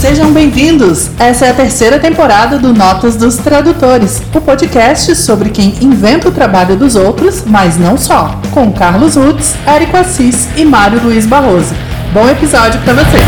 [0.00, 1.10] Sejam bem-vindos!
[1.18, 6.32] Essa é a terceira temporada do Notas dos Tradutores, o podcast sobre quem inventa o
[6.32, 11.85] trabalho dos outros, mas não só, com Carlos Rutz, Érico Assis e Mário Luiz Barroso.
[12.16, 13.18] Bom episódio para você!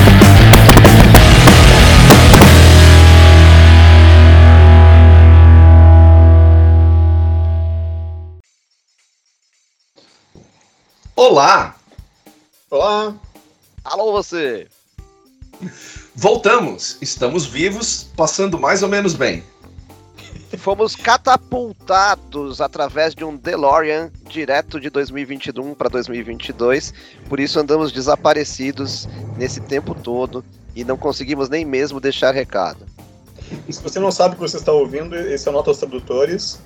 [11.14, 11.76] Olá!
[12.70, 13.14] Olá!
[13.84, 14.66] Alô você!
[16.16, 16.96] Voltamos!
[17.02, 19.44] Estamos vivos, passando mais ou menos bem.
[20.56, 26.94] Fomos catapultados através de um DeLorean direto de 2021 para 2022,
[27.28, 29.06] por isso andamos desaparecidos
[29.36, 30.44] nesse tempo todo
[30.74, 32.86] e não conseguimos nem mesmo deixar recado.
[33.68, 36.58] Se você não sabe o que você está ouvindo, esse é o Notas Tradutores,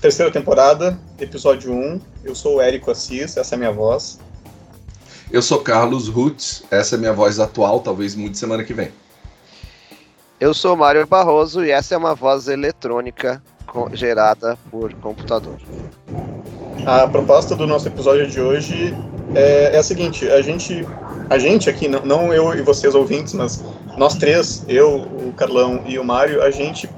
[0.00, 2.00] terceira temporada, episódio 1.
[2.24, 4.18] Eu sou o Érico Assis, essa é a minha voz.
[5.30, 8.92] Eu sou Carlos Rutz, essa é minha voz atual, talvez mude semana que vem.
[10.42, 13.40] Eu sou Mário Barroso e essa é uma voz eletrônica
[13.92, 15.56] gerada por computador.
[16.84, 18.92] A proposta do nosso episódio de hoje
[19.36, 20.84] é, é a seguinte: a gente,
[21.30, 23.64] a gente aqui, não, não eu e vocês ouvintes, mas
[23.96, 26.90] nós três, eu, o Carlão e o Mário, a gente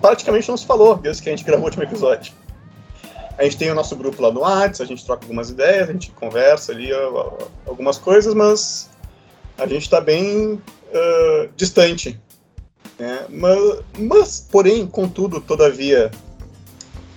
[0.00, 2.32] praticamente não se falou desde que a gente gravou o último episódio.
[3.38, 5.92] A gente tem o nosso grupo lá no WhatsApp, a gente troca algumas ideias, a
[5.92, 6.90] gente conversa ali
[7.64, 8.90] algumas coisas, mas
[9.56, 12.20] a gente está bem uh, distante.
[13.02, 13.26] Né?
[13.30, 13.58] Mas,
[13.98, 16.08] mas, porém, contudo, todavia,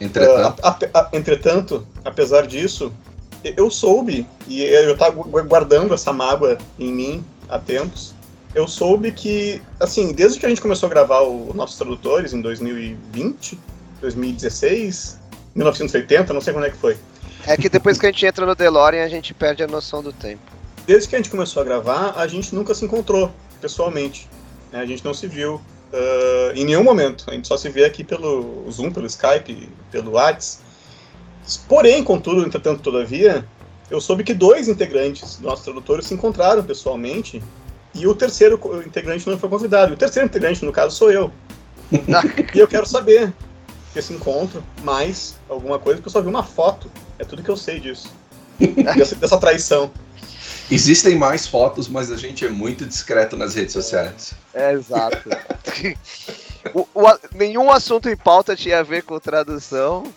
[0.01, 0.59] entretanto.
[0.63, 2.91] A, a, a, entretanto, apesar disso,
[3.43, 5.11] eu soube, e eu estava
[5.43, 8.15] guardando essa mágoa em mim há tempos,
[8.55, 12.41] eu soube que, assim, desde que a gente começou a gravar os nossos tradutores em
[12.41, 13.59] 2020,
[14.01, 15.19] 2016,
[15.53, 16.97] 1980, não sei quando é que foi.
[17.45, 20.11] É que depois que a gente entra no DeLorean, a gente perde a noção do
[20.11, 20.41] tempo.
[20.87, 23.31] Desde que a gente começou a gravar, a gente nunca se encontrou
[23.61, 24.27] pessoalmente.
[24.71, 24.79] Né?
[24.79, 25.61] A gente não se viu
[25.95, 27.25] uh, em nenhum momento.
[27.27, 30.63] A gente só se vê aqui pelo Zoom, pelo Skype, pelo WhatsApp.
[31.67, 33.45] Porém, contudo, entretanto, todavia,
[33.89, 37.41] eu soube que dois integrantes do nosso tradutor se encontraram pessoalmente
[37.93, 39.93] e o terceiro integrante não foi convidado.
[39.93, 41.31] O terceiro integrante, no caso, sou eu.
[42.53, 43.31] e eu quero saber
[43.95, 46.91] esse encontro, mais alguma coisa, porque eu só vi uma foto.
[47.17, 48.11] É tudo que eu sei disso.
[48.97, 49.91] dessa, dessa traição.
[50.69, 54.33] Existem mais fotos, mas a gente é muito discreto nas redes sociais.
[54.53, 55.29] É, exato.
[56.73, 60.11] o, o, nenhum assunto em pauta tinha a ver com tradução.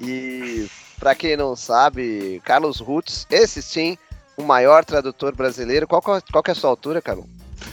[0.00, 3.96] E para quem não sabe, Carlos Rutz, esse sim,
[4.36, 5.86] o maior tradutor brasileiro.
[5.86, 7.26] Qual, qual, qual é a sua altura, Carlos?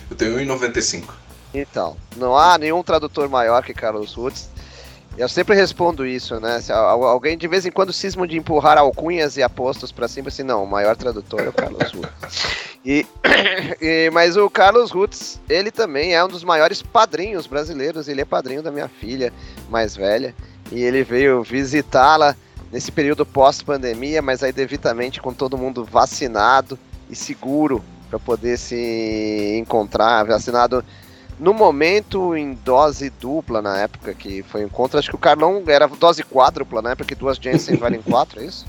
[0.10, 1.06] Eu tenho 1,95.
[1.54, 4.50] Então, não há nenhum tradutor maior que Carlos Rutz.
[5.18, 6.62] Eu sempre respondo isso, né?
[6.62, 10.44] Se alguém de vez em quando cisma de empurrar alcunhas e apostos para cima, assim,
[10.44, 12.62] não, o maior tradutor é o Carlos Rutz.
[12.84, 13.06] E,
[13.80, 18.26] e, mas o Carlos Rutz, ele também é um dos maiores padrinhos brasileiros, ele é
[18.26, 19.32] padrinho da minha filha
[19.70, 20.34] mais velha,
[20.72, 22.36] e ele veio visitá-la
[22.72, 29.58] nesse período pós-pandemia, mas aí devidamente com todo mundo vacinado e seguro para poder se
[29.60, 30.84] encontrar, vacinado
[31.42, 35.64] no momento, em dose dupla, na época que foi o encontro, acho que o Carlão
[35.66, 36.94] era dose quádrupla, né?
[36.94, 38.64] Porque duas Janssen valem quatro, é isso?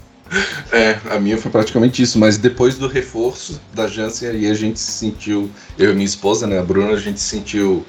[0.73, 4.81] É, a minha foi praticamente isso, mas depois do reforço da Janssen, aí a gente
[4.81, 7.85] se sentiu, eu e minha esposa, né, a Bruna, a gente se sentiu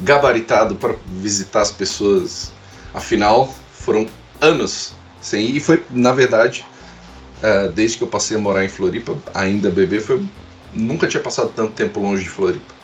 [0.00, 2.52] gabaritado para visitar as pessoas.
[2.92, 4.06] Afinal, foram
[4.42, 6.66] anos sem ir, e foi, na verdade,
[7.42, 10.22] uh, desde que eu passei a morar em Floripa, ainda bebê, foi,
[10.74, 12.77] nunca tinha passado tanto tempo longe de Floripa.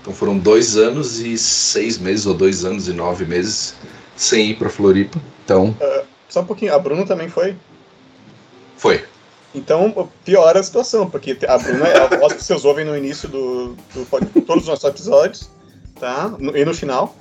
[0.00, 3.74] Então foram dois anos e seis meses, ou dois anos e nove meses
[4.16, 5.20] sem ir para Floripa.
[5.44, 5.76] Então.
[5.80, 7.56] Uh, só um pouquinho, a Bruna também foi?
[8.76, 9.04] Foi.
[9.54, 13.28] Então piora a situação, porque a Bruna é a voz que vocês ouvem no início
[13.28, 14.06] do, do
[14.42, 15.50] todos os nossos episódios,
[15.98, 16.32] tá?
[16.54, 17.16] E no final.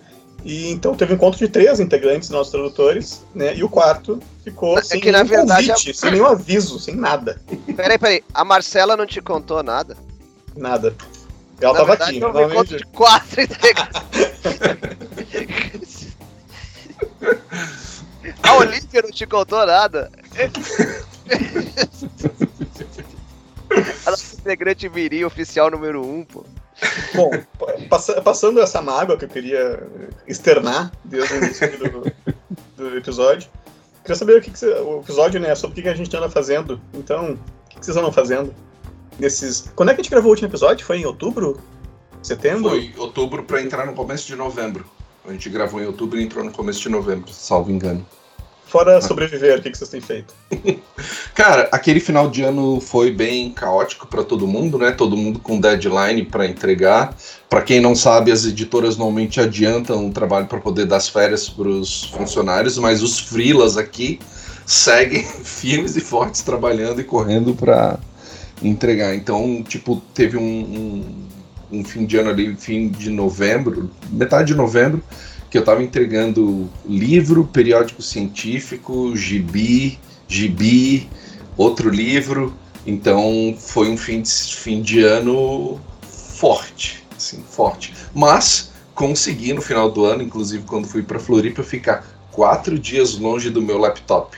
[0.45, 3.55] E então teve um encontro de três integrantes nossos tradutores, né?
[3.55, 5.93] E o quarto ficou é sem que, nenhum verdade, convite, a...
[5.93, 7.41] sem nenhum aviso, sem nada.
[7.75, 8.23] Peraí, peraí.
[8.33, 9.97] A Marcela não te contou nada?
[10.55, 10.95] Nada.
[11.61, 12.37] Ela Na tava verdade, aqui.
[12.37, 13.99] Eu encontro de quatro integrantes.
[18.43, 20.11] a Olivia não te contou nada?
[24.05, 26.45] a nossa integrante viria oficial número um, pô.
[27.13, 27.31] Bom,
[27.89, 29.83] pass passando essa mágoa que eu queria
[30.27, 32.13] externar desde o início do,
[32.77, 33.49] do episódio,
[34.01, 36.15] queria saber o que, que você, o episódio né, sobre o que, que a gente
[36.15, 36.79] anda fazendo.
[36.93, 38.55] Então, o que, que vocês andam fazendo?
[39.19, 39.71] Nesses.
[39.75, 40.85] Quando é que a gente gravou o último episódio?
[40.85, 41.59] Foi em outubro?
[42.21, 42.71] Setembro?
[42.71, 44.85] Foi outubro para entrar no começo de novembro.
[45.25, 48.05] A gente gravou em outubro e entrou no começo de novembro, salvo engano.
[48.69, 50.31] Fora sobreviver, o que, que vocês têm feito?
[51.33, 54.91] Cara, aquele final de ano foi bem caótico para todo mundo, né?
[54.91, 57.15] Todo mundo com deadline para entregar.
[57.49, 61.49] Para quem não sabe, as editoras normalmente adiantam o trabalho para poder dar as férias
[61.49, 64.19] para os funcionários, mas os freelas aqui
[64.67, 67.97] seguem firmes e fortes trabalhando e correndo para
[68.61, 69.15] entregar.
[69.15, 74.55] Então, tipo, teve um, um, um fim de ano ali, fim de novembro, metade de
[74.55, 75.03] novembro,
[75.49, 79.97] que eu estava entregando livro, periódico científico, gibi,
[80.27, 81.09] gibi,
[81.57, 82.53] outro livro.
[82.85, 87.93] Então foi um fim de, fim de ano forte, assim, forte.
[88.13, 93.49] Mas consegui no final do ano, inclusive quando fui para Floripa, ficar quatro dias longe
[93.49, 94.37] do meu laptop.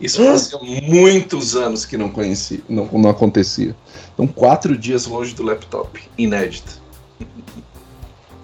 [0.00, 3.74] Isso fazia muitos anos que não conhecia, não, não acontecia.
[4.14, 6.80] Então quatro dias longe do laptop, inédito.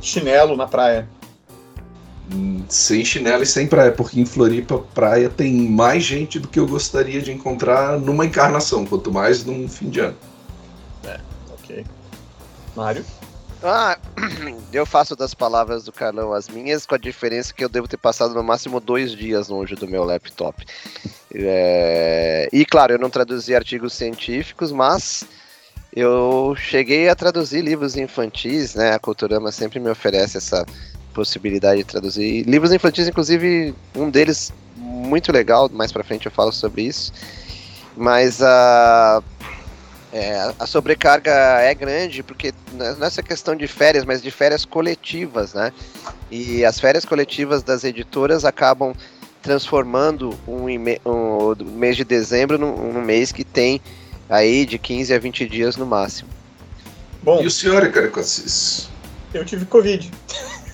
[0.00, 1.08] Chinelo na praia
[2.68, 6.66] sem chinelo e sem praia, porque em Floripa praia tem mais gente do que eu
[6.66, 10.16] gostaria de encontrar numa encarnação, quanto mais num fim de ano.
[11.04, 11.20] É,
[11.52, 11.84] ok.
[12.74, 13.04] Mário?
[13.66, 13.98] Ah,
[14.72, 17.96] eu faço das palavras do Carlão as minhas, com a diferença que eu devo ter
[17.96, 20.64] passado no máximo dois dias longe do meu laptop.
[21.34, 22.46] É...
[22.52, 25.26] E claro, eu não traduzi artigos científicos, mas
[25.96, 28.92] eu cheguei a traduzir livros infantis, né?
[28.92, 30.66] A Culturama sempre me oferece essa
[31.14, 32.44] possibilidade de traduzir.
[32.44, 37.12] Livros infantis, inclusive, um deles muito legal, mais pra frente eu falo sobre isso.
[37.96, 39.22] Mas a.
[40.16, 42.54] É, a sobrecarga é grande porque
[43.00, 45.72] nessa questão de férias, mas de férias coletivas, né?
[46.30, 48.94] E as férias coletivas das editoras acabam
[49.42, 53.80] transformando um, um, um mês de dezembro num, num, mês que tem
[54.30, 56.28] aí de 15 a 20 dias no máximo.
[57.20, 58.88] Bom, e o senhor, Caricosis?
[59.34, 60.12] Eu tive Covid.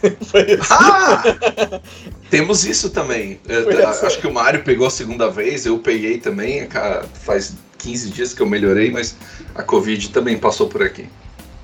[0.69, 1.81] ah!
[2.29, 3.41] Temos isso também.
[3.49, 6.69] Eu, acho que o Mário pegou a segunda vez, eu peguei também.
[7.15, 9.17] Faz 15 dias que eu melhorei, mas
[9.55, 11.09] a Covid também passou por aqui.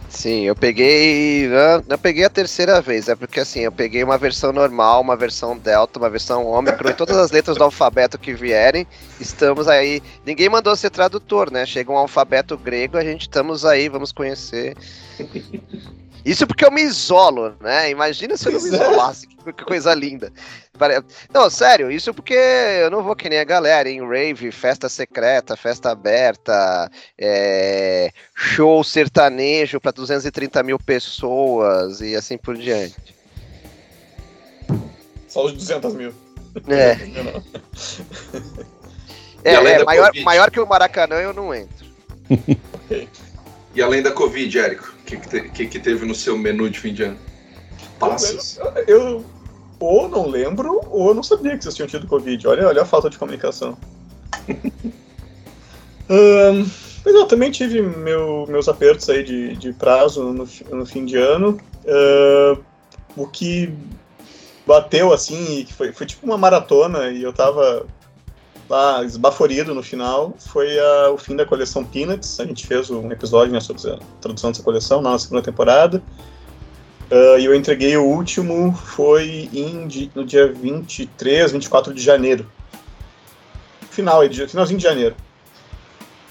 [0.09, 1.47] Sim, eu peguei.
[1.89, 5.59] Eu peguei a terceira vez, é porque assim, eu peguei uma versão normal, uma versão
[5.59, 8.87] Delta, uma versão Ômicron e todas as letras do alfabeto que vierem.
[9.21, 10.01] Estamos aí.
[10.25, 11.67] Ninguém mandou ser tradutor, né?
[11.67, 14.75] Chega um alfabeto grego, a gente estamos aí, vamos conhecer.
[16.25, 17.91] Isso porque eu me isolo, né?
[17.91, 18.73] Imagina se eu não me é.
[18.73, 20.33] isolasse, que coisa linda.
[21.33, 25.57] Não, sério, isso porque eu não vou que nem a galera em rave, festa secreta,
[25.57, 28.11] festa aberta, é...
[28.35, 33.15] show sertanejo para 230 mil pessoas e assim por diante.
[35.29, 36.13] Só os 200 mil.
[36.69, 36.93] É.
[39.45, 41.87] é, é maior, maior que o Maracanã eu não entro.
[42.85, 43.09] okay.
[43.77, 46.81] E além da Covid, Érico, o que, que, te, que, teve no seu menu de
[46.81, 47.19] fim de ano?
[47.99, 48.59] Passos.
[48.87, 49.25] Eu, eu,
[49.79, 52.47] ou não lembro, ou não sabia que vocês tinham tido Covid.
[52.49, 53.77] Olha, olha a falta de comunicação.
[56.09, 56.67] um,
[57.05, 61.17] mas eu também tive meu, meus apertos aí de, de prazo no, no fim de
[61.17, 61.59] ano.
[61.85, 62.61] Uh,
[63.17, 63.73] o que
[64.67, 67.87] bateu assim, foi, foi tipo uma maratona e eu tava
[68.69, 72.41] lá esbaforido no final foi a, o fim da coleção Peanuts.
[72.41, 76.03] A gente fez um episódio né, sobre a tradução dessa coleção na segunda temporada.
[77.11, 82.51] Uh, e eu entreguei o último, foi em, no dia 23, 24 de janeiro.
[83.91, 85.15] Final, finalzinho de janeiro.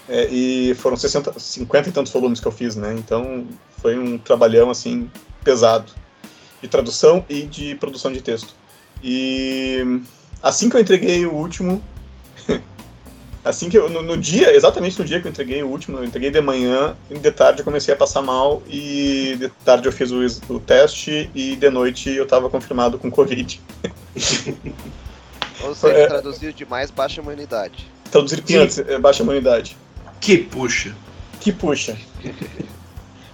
[0.07, 2.93] É, e foram 60, 50 e tantos volumes que eu fiz, né?
[2.93, 3.47] Então
[3.81, 5.09] foi um trabalhão assim
[5.43, 5.91] pesado
[6.61, 8.53] de tradução e de produção de texto.
[9.03, 10.01] E
[10.43, 11.81] assim que eu entreguei o último,
[13.45, 16.03] Assim que eu, no, no, dia, exatamente no dia que eu entreguei o último, eu
[16.03, 19.91] entreguei de manhã, e de tarde eu comecei a passar mal e de tarde eu
[19.91, 23.61] fiz o, o teste e de noite eu estava confirmado com Covid.
[25.61, 27.87] Ou seja, é, traduziu demais baixa imunidade.
[28.09, 29.77] Traduzir peanuts, é baixa imunidade.
[30.19, 30.95] Que puxa.
[31.39, 31.95] Que puxa.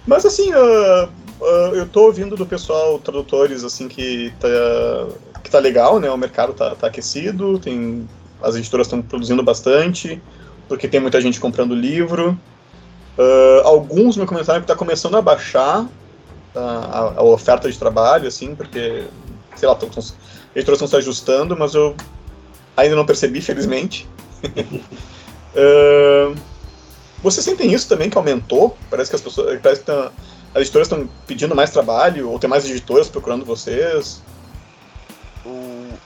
[0.06, 1.08] Mas assim, uh,
[1.40, 4.48] uh, eu tô ouvindo do pessoal, tradutores, assim, que tá,
[5.42, 6.10] que tá legal, né?
[6.10, 8.06] O mercado tá, tá aquecido, tem
[8.42, 10.20] as editoras estão produzindo bastante,
[10.68, 12.38] porque tem muita gente comprando livro.
[13.18, 15.86] Uh, alguns me comentaram que está começando a baixar
[16.54, 19.04] a, a, oferta de trabalho, assim, porque,
[19.56, 20.14] sei lá, tão, tão, as
[20.54, 21.94] editoras estão se ajustando, mas eu
[22.76, 24.08] ainda não percebi, felizmente.
[25.54, 26.34] uh,
[27.22, 28.76] vocês sentem isso também, que aumentou?
[28.90, 30.10] Parece que as pessoas, parece que tá,
[30.54, 34.22] as editoras estão pedindo mais trabalho, ou tem mais editoras procurando vocês?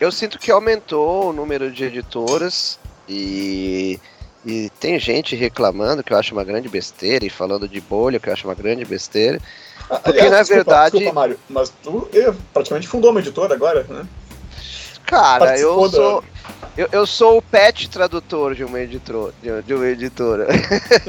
[0.00, 2.78] Eu sinto que aumentou o número de editoras
[3.08, 3.98] e
[4.44, 8.28] E tem gente reclamando que eu acho uma grande besteira e falando de bolha que
[8.28, 9.40] eu acho uma grande besteira.
[9.88, 10.92] Porque Aliás, na desculpa, verdade.
[10.98, 12.08] Desculpa, Mário, mas tu
[12.52, 14.06] praticamente fundou uma editora agora, né?
[15.04, 16.24] Cara, eu Participou da- sou.
[16.76, 20.46] Eu, eu sou o pet tradutor de uma, editor, de, de uma editora.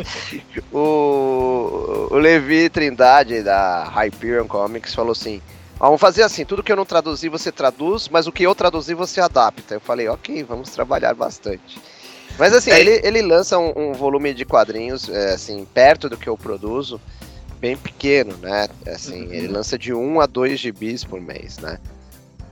[0.72, 6.72] o, o Levi Trindade, da Hyperion Comics, falou assim: "Ó, vamos fazer assim, tudo que
[6.72, 9.76] eu não traduzi você traduz, mas o que eu traduzi você adapta.
[9.76, 11.80] Eu falei, ok, vamos trabalhar bastante.
[12.38, 12.80] Mas assim, É.
[12.80, 17.00] ele, ele lança um, um volume de quadrinhos, é, assim, perto do que eu produzo,
[17.60, 18.68] bem pequeno, né?
[18.88, 19.34] Assim, Uhum.
[19.34, 21.80] ele lança de 1 a 2 gibis por mês, né?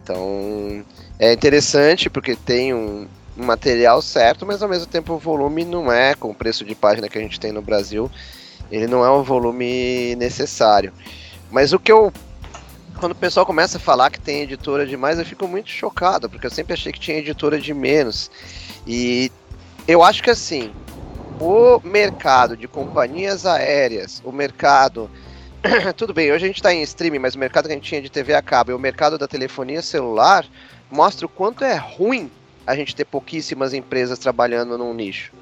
[0.03, 0.83] Então,
[1.19, 5.91] é interessante porque tem um, um material certo, mas ao mesmo tempo o volume não
[5.91, 8.09] é, com o preço de página que a gente tem no Brasil,
[8.71, 10.91] ele não é o volume necessário.
[11.51, 12.11] Mas o que eu.
[12.97, 16.47] Quando o pessoal começa a falar que tem editora demais, eu fico muito chocado, porque
[16.47, 18.31] eu sempre achei que tinha editora de menos.
[18.87, 19.31] E
[19.87, 20.71] eu acho que assim,
[21.39, 25.09] o mercado de companhias aéreas, o mercado.
[25.97, 28.01] Tudo bem, hoje a gente está em streaming, mas o mercado que a gente tinha
[28.01, 30.45] de TV a cabo e o mercado da telefonia celular
[30.89, 32.31] mostra o quanto é ruim
[32.65, 35.33] a gente ter pouquíssimas empresas trabalhando num nicho.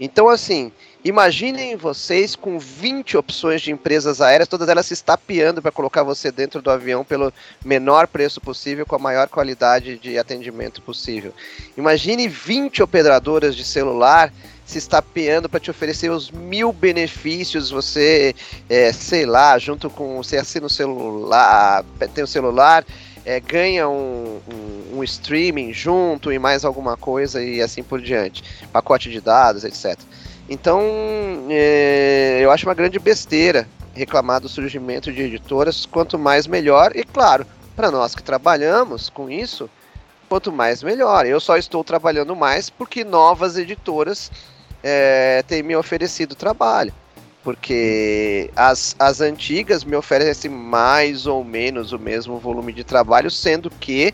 [0.00, 0.72] Então, assim,
[1.04, 6.30] imaginem vocês com 20 opções de empresas aéreas, todas elas se estapeando para colocar você
[6.30, 7.32] dentro do avião pelo
[7.64, 11.32] menor preço possível, com a maior qualidade de atendimento possível.
[11.76, 14.32] Imagine 20 operadoras de celular
[14.68, 18.34] se estapeando para te oferecer os mil benefícios, você,
[18.68, 21.82] é, sei lá, junto com você assina o celular,
[22.14, 22.84] tem o celular,
[23.24, 28.44] é, ganha um, um, um streaming junto e mais alguma coisa e assim por diante,
[28.70, 29.98] pacote de dados, etc.
[30.48, 30.80] Então,
[31.50, 37.04] é, eu acho uma grande besteira reclamar do surgimento de editoras, quanto mais melhor, e
[37.04, 39.68] claro, para nós que trabalhamos com isso,
[40.28, 41.26] quanto mais melhor.
[41.26, 44.30] Eu só estou trabalhando mais porque novas editoras
[44.82, 46.92] é, têm me oferecido trabalho.
[47.42, 53.70] Porque as, as antigas me oferecem mais ou menos o mesmo volume de trabalho, sendo
[53.70, 54.12] que,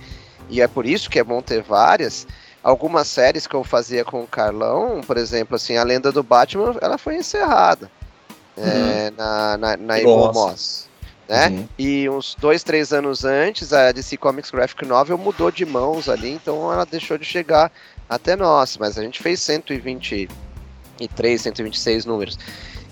[0.48, 2.26] e é por isso que é bom ter várias,
[2.64, 6.74] algumas séries que eu fazia com o Carlão, por exemplo, assim, a lenda do Batman,
[6.80, 7.90] ela foi encerrada
[8.56, 10.32] é, na, na, na Nossa.
[10.32, 10.88] Moss.
[11.28, 11.48] Né?
[11.48, 11.68] Uhum.
[11.78, 16.30] E uns dois, três anos antes, a DC Comics Graphic Novel mudou de mãos ali,
[16.30, 17.70] então ela deixou de chegar
[18.08, 18.76] até nós.
[18.78, 22.38] Mas a gente fez 123, 126 números.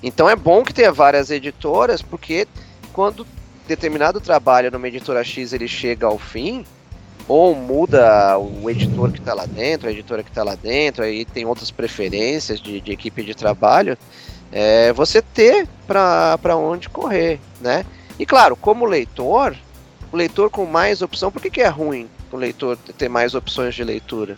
[0.03, 2.49] Então é bom que tenha várias editoras, porque
[2.93, 3.27] quando
[3.67, 6.65] determinado trabalho numa editora X ele chega ao fim,
[7.29, 11.25] ou muda o editor que está lá dentro, a editora que está lá dentro, aí
[11.25, 13.97] tem outras preferências de, de equipe de trabalho,
[14.51, 17.87] é, você ter para onde correr, né?
[18.19, 19.57] E claro, como leitor,
[20.13, 23.75] o leitor com mais opção, por que, que é ruim o leitor ter mais opções
[23.75, 24.37] de leitura?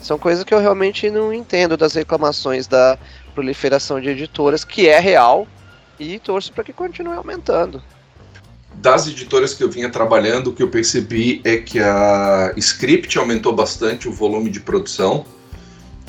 [0.00, 2.96] São coisas que eu realmente não entendo das reclamações da
[3.34, 5.46] proliferação de editoras, que é real,
[5.98, 7.82] e torço para que continue aumentando.
[8.80, 13.52] Das editoras que eu vinha trabalhando, o que eu percebi é que a Script aumentou
[13.52, 15.24] bastante o volume de produção.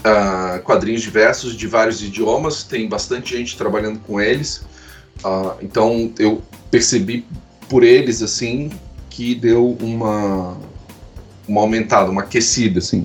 [0.03, 4.65] Ah, quadrinhos diversos de vários idiomas, tem bastante gente trabalhando com eles.
[5.23, 7.25] Ah, então eu percebi
[7.67, 8.71] por eles assim
[9.09, 10.55] que deu uma
[11.47, 13.03] uma aumentada, uma aquecida assim.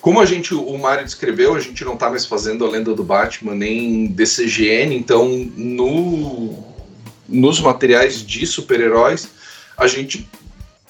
[0.00, 3.04] Como a gente, o Mário descreveu, a gente não tá mais fazendo a lenda do
[3.04, 6.73] Batman nem DCGN, então no,
[7.28, 9.28] nos materiais de super-heróis,
[9.76, 10.28] a gente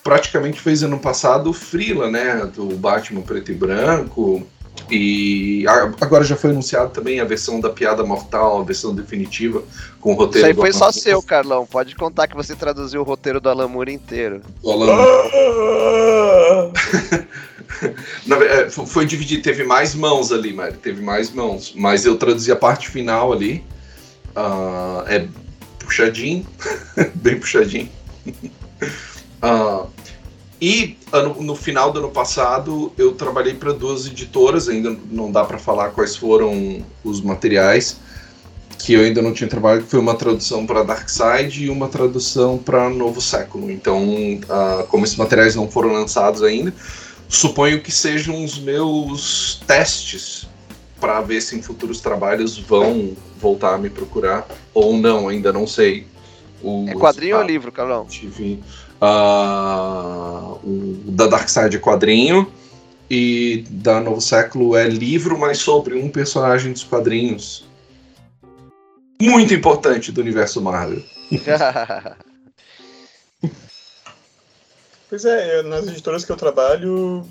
[0.03, 2.51] praticamente fez ano passado o Freela, né?
[2.55, 4.47] Do Batman preto e branco.
[4.91, 5.65] E
[6.01, 9.63] agora já foi anunciado também a versão da Piada Mortal, a versão definitiva,
[10.01, 11.01] com o Isso roteiro aí do foi Alan só Moore.
[11.01, 11.67] seu, Carlão.
[11.67, 14.43] Pode contar que você traduziu o roteiro do Alan Moore inteiro.
[14.63, 14.93] do Alan
[18.45, 21.73] é, fo- foi dividido, teve mais mãos ali, Mário, teve mais mãos.
[21.77, 23.65] Mas eu traduzi a parte final ali.
[24.37, 25.27] Ah, é
[25.95, 26.47] puxadinho,
[27.15, 27.89] bem puxadinho.
[29.47, 29.85] Ah,
[30.59, 35.45] e ano- no final do ano passado eu trabalhei para duas editoras, ainda não dá
[35.45, 37.99] para falar quais foram os materiais
[38.79, 42.57] que eu ainda não tinha trabalhado, que foi uma tradução para Darkseid e uma tradução
[42.57, 43.71] para Novo Século.
[43.71, 44.03] Então,
[44.49, 46.73] ah, como esses materiais não foram lançados ainda,
[47.29, 50.49] suponho que sejam os meus testes
[51.05, 55.67] para ver se em futuros trabalhos vão voltar a me procurar ou não, ainda não
[55.67, 56.07] sei.
[56.63, 58.07] O É quadrinho ou livro, Carlão?
[58.07, 58.59] Tive
[59.03, 62.51] ah, o da Dark Side é quadrinho
[63.11, 67.67] e da Novo Século é livro, mas sobre um personagem dos quadrinhos
[69.21, 71.03] muito importante do universo Marvel.
[75.07, 77.25] Pois é, nas editoras que eu trabalho,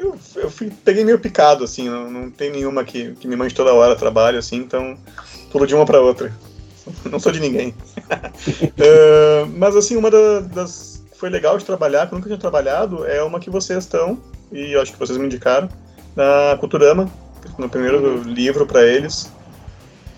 [0.00, 3.54] Eu, eu fui, peguei meio picado, assim, não, não tem nenhuma que, que me mande
[3.54, 4.96] toda hora trabalho, assim, então
[5.52, 6.32] pulo de uma para outra.
[7.04, 7.74] Não sou de ninguém.
[8.08, 13.04] uh, mas, assim, uma da, das foi legal de trabalhar, que eu nunca tinha trabalhado,
[13.04, 14.18] é uma que vocês estão,
[14.50, 15.68] e eu acho que vocês me indicaram,
[16.16, 17.12] na Culturama,
[17.58, 18.22] no primeiro uhum.
[18.22, 19.30] livro para eles.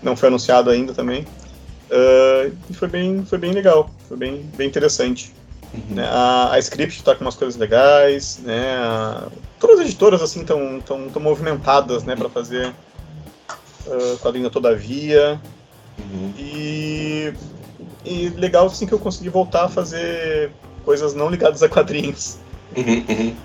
[0.01, 1.23] Não foi anunciado ainda também.
[1.91, 5.33] Uh, e foi bem, foi bem legal, foi bem, bem interessante.
[5.73, 5.95] Uhum.
[5.95, 6.05] Né?
[6.07, 8.75] A, a Script está com umas coisas legais, né?
[8.77, 9.27] A,
[9.59, 12.73] todas as editoras assim estão tão, tão movimentadas, né, para fazer
[13.87, 15.39] uh, quadrinho todavia.
[15.97, 16.33] Uhum.
[16.37, 17.33] E,
[18.05, 20.51] e legal assim que eu consegui voltar a fazer
[20.83, 22.37] coisas não ligadas a quadrinhos.
[22.75, 23.35] Uhum, uhum.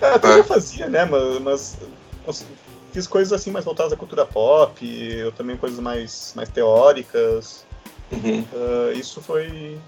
[0.00, 1.04] É, até já fazia, né?
[1.04, 1.76] Mas,
[2.24, 2.46] mas,
[2.92, 7.66] fiz coisas assim mais voltadas à cultura pop, eu também coisas mais, mais teóricas.
[8.10, 8.44] Uhum.
[8.52, 9.78] Uh, isso foi,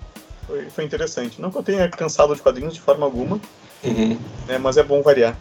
[0.50, 1.40] foi, foi, interessante.
[1.40, 3.40] Não que eu tenha cansado de quadrinhos de forma alguma,
[3.85, 4.19] uhum.
[4.49, 5.38] né, mas é bom variar.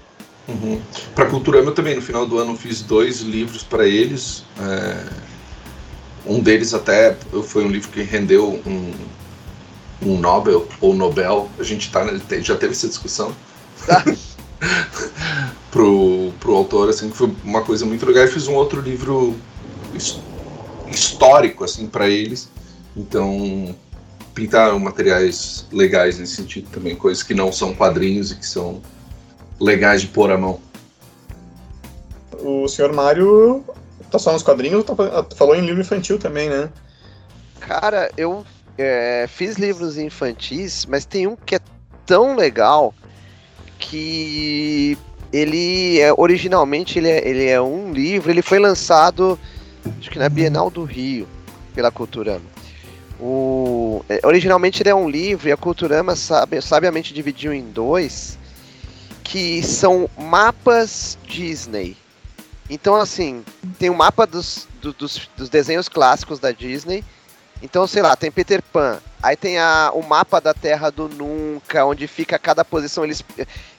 [0.48, 0.80] Uhum.
[1.16, 4.46] Para a Cultura eu também, no final do ano, fiz dois livros para eles.
[4.60, 5.30] É...
[6.26, 8.94] Um deles até foi um livro que rendeu um,
[10.04, 11.50] um Nobel ou Nobel.
[11.58, 12.06] A gente tá,
[12.42, 13.36] já teve essa discussão.
[15.72, 18.24] Pro, pro autor, assim, que foi uma coisa muito legal.
[18.24, 19.36] Eu fiz um outro livro
[20.92, 22.50] histórico, assim, para eles.
[22.98, 23.76] Então,
[24.34, 28.82] pintar materiais legais nesse sentido também, coisas que não são quadrinhos e que são
[29.60, 30.60] legais de pôr a mão.
[32.40, 33.64] O senhor Mário
[34.10, 34.96] tá só nos quadrinhos tá,
[35.36, 36.70] falou em livro infantil também, né?
[37.60, 38.46] Cara, eu
[38.78, 41.60] é, fiz livros infantis, mas tem um que é
[42.06, 42.94] tão legal
[43.78, 44.98] que
[45.32, 49.38] ele é originalmente ele é, ele é um livro, ele foi lançado
[50.00, 51.28] acho que na Bienal do Rio
[51.74, 52.59] pela Culturama.
[53.20, 58.38] O, é, originalmente ele é um livro e a Culturama sabe, sabiamente dividiu em dois
[59.24, 61.98] que são mapas Disney.
[62.70, 63.44] Então assim,
[63.78, 67.04] tem o um mapa dos, do, dos, dos desenhos clássicos da Disney
[67.62, 71.86] então, sei lá, tem Peter Pan, aí tem a, o mapa da Terra do Nunca,
[71.86, 73.04] onde fica cada posição.
[73.04, 73.24] Eles,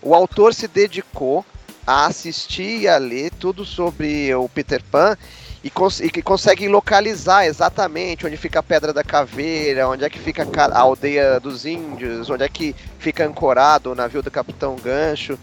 [0.03, 1.44] o autor se dedicou
[1.87, 5.16] a assistir e a ler tudo sobre o Peter Pan
[5.62, 10.18] e, cons e consegue localizar exatamente onde fica a Pedra da Caveira, onde é que
[10.18, 15.38] fica a aldeia dos índios, onde é que fica ancorado o navio do Capitão Gancho.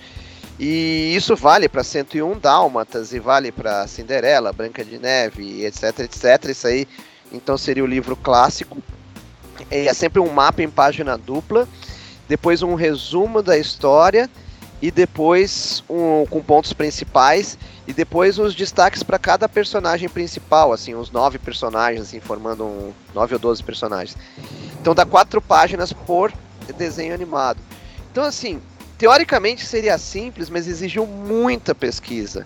[0.60, 6.46] E isso vale para 101 Dálmatas e vale para Cinderela, Branca de Neve, etc, etc.
[6.50, 6.88] Isso aí
[7.32, 8.82] então seria o livro clássico.
[9.70, 11.68] É sempre um mapa em página dupla,
[12.28, 14.28] depois um resumo da história
[14.82, 20.94] e depois um com pontos principais e depois os destaques para cada personagem principal, assim,
[20.94, 24.18] os nove personagens, assim, formando um nove ou doze personagens.
[24.82, 26.34] Então dá quatro páginas por
[26.78, 27.60] desenho animado.
[28.12, 28.62] Então assim,
[28.98, 32.46] teoricamente seria simples, mas exigiu muita pesquisa.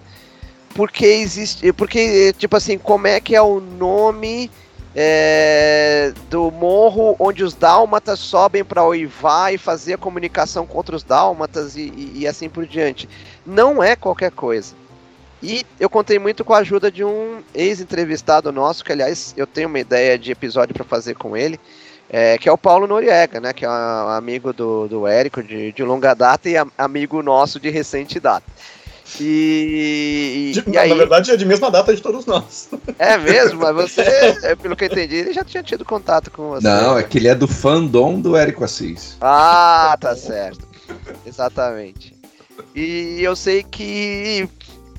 [0.75, 4.49] Porque existe, porque tipo assim, como é que é o nome
[4.95, 11.03] é, do morro onde os dálmatas sobem para oivar e fazer a comunicação contra os
[11.03, 13.07] dálmatas e, e, e, assim por diante.
[13.45, 14.75] Não é qualquer coisa.
[15.43, 19.67] E eu contei muito com a ajuda de um ex-entrevistado nosso, que aliás eu tenho
[19.67, 21.59] uma ideia de episódio para fazer com ele,
[22.09, 25.71] é, que é o Paulo Noriega, né, que é um amigo do, do Érico de,
[25.71, 28.45] de longa data e amigo nosso de recente data.
[29.19, 30.89] E, de, e aí...
[30.89, 32.69] Na verdade, é de mesma data de todos nós.
[32.97, 36.49] É mesmo, mas você, é, pelo que eu entendi, ele já tinha tido contato com
[36.49, 36.65] você.
[36.65, 39.17] Não, é que ele é do fandom do Érico Assis.
[39.19, 40.65] Ah, tá certo.
[41.25, 42.15] Exatamente.
[42.75, 44.47] E eu sei que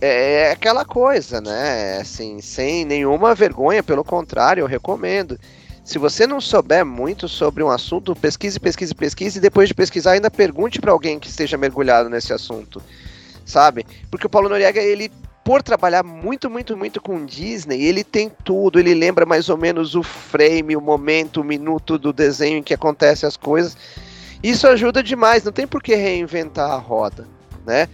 [0.02, 1.98] é, é aquela coisa, né?
[2.00, 5.38] Assim, sem nenhuma vergonha, pelo contrário, eu recomendo.
[5.84, 10.12] Se você não souber muito sobre um assunto, pesquise, pesquise, pesquise, e depois de pesquisar,
[10.12, 12.82] ainda pergunte para alguém que esteja mergulhado nesse assunto
[13.44, 13.86] sabe?
[14.10, 15.10] Porque o Paulo Noriega, ele
[15.44, 19.96] por trabalhar muito, muito, muito com Disney, ele tem tudo, ele lembra mais ou menos
[19.96, 23.76] o frame, o momento, o minuto do desenho em que acontecem as coisas.
[24.40, 27.26] Isso ajuda demais, não tem por que reinventar a roda,
[27.66, 27.88] né?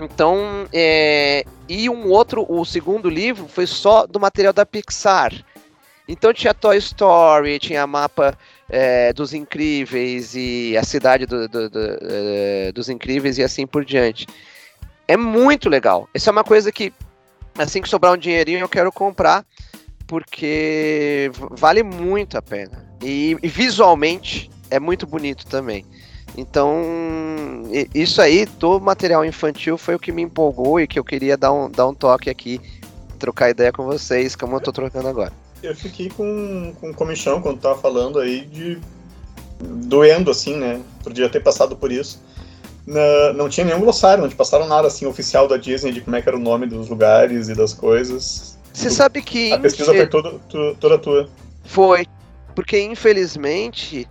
[0.00, 1.44] Então, é...
[1.68, 5.32] e um outro, o segundo livro foi só do material da Pixar.
[6.06, 8.36] Então tinha Toy Story, tinha mapa
[8.68, 13.84] é, dos Incríveis e a cidade do, do, do, é, dos Incríveis e assim por
[13.84, 14.26] diante.
[15.08, 16.08] É muito legal.
[16.12, 16.92] Essa é uma coisa que,
[17.58, 19.46] assim que sobrar um dinheirinho, eu quero comprar,
[20.06, 22.84] porque vale muito a pena.
[23.02, 25.86] E, e visualmente é muito bonito também.
[26.36, 26.82] Então,
[27.94, 31.52] isso aí do material infantil foi o que me empolgou e que eu queria dar
[31.52, 32.60] um, dar um toque aqui,
[33.18, 35.32] trocar ideia com vocês, como eu tô trocando agora.
[35.62, 38.78] Eu fiquei com, com comichão quando tava falando aí de
[39.60, 40.80] doendo, assim, né?
[41.02, 42.20] Podia ter passado por isso
[42.86, 46.16] na, não tinha nenhum glossário, não te passaram nada assim oficial da Disney de como
[46.16, 48.58] é que era o nome dos lugares e das coisas.
[48.72, 49.52] Você sabe que.
[49.52, 50.38] A pesquisa foi toda,
[50.80, 51.28] toda tua.
[51.64, 52.06] Foi.
[52.54, 54.08] Porque infelizmente.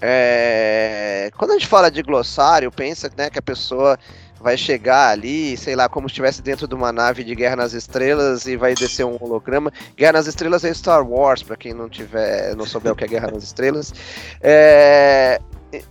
[0.00, 1.30] É...
[1.36, 3.98] Quando a gente fala de glossário, pensa né, que a pessoa
[4.40, 7.72] vai chegar ali, sei lá, como se estivesse dentro de uma nave de Guerra nas
[7.72, 9.72] Estrelas e vai descer um holograma.
[9.96, 13.08] Guerra nas Estrelas é Star Wars, para quem não tiver, não souber o que é
[13.08, 13.92] Guerra nas Estrelas.
[14.40, 15.40] É,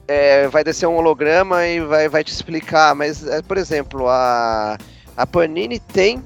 [0.08, 2.96] é, vai descer um holograma e vai, vai te explicar.
[2.96, 4.78] Mas, é, por exemplo, a,
[5.15, 6.24] a Panini tem,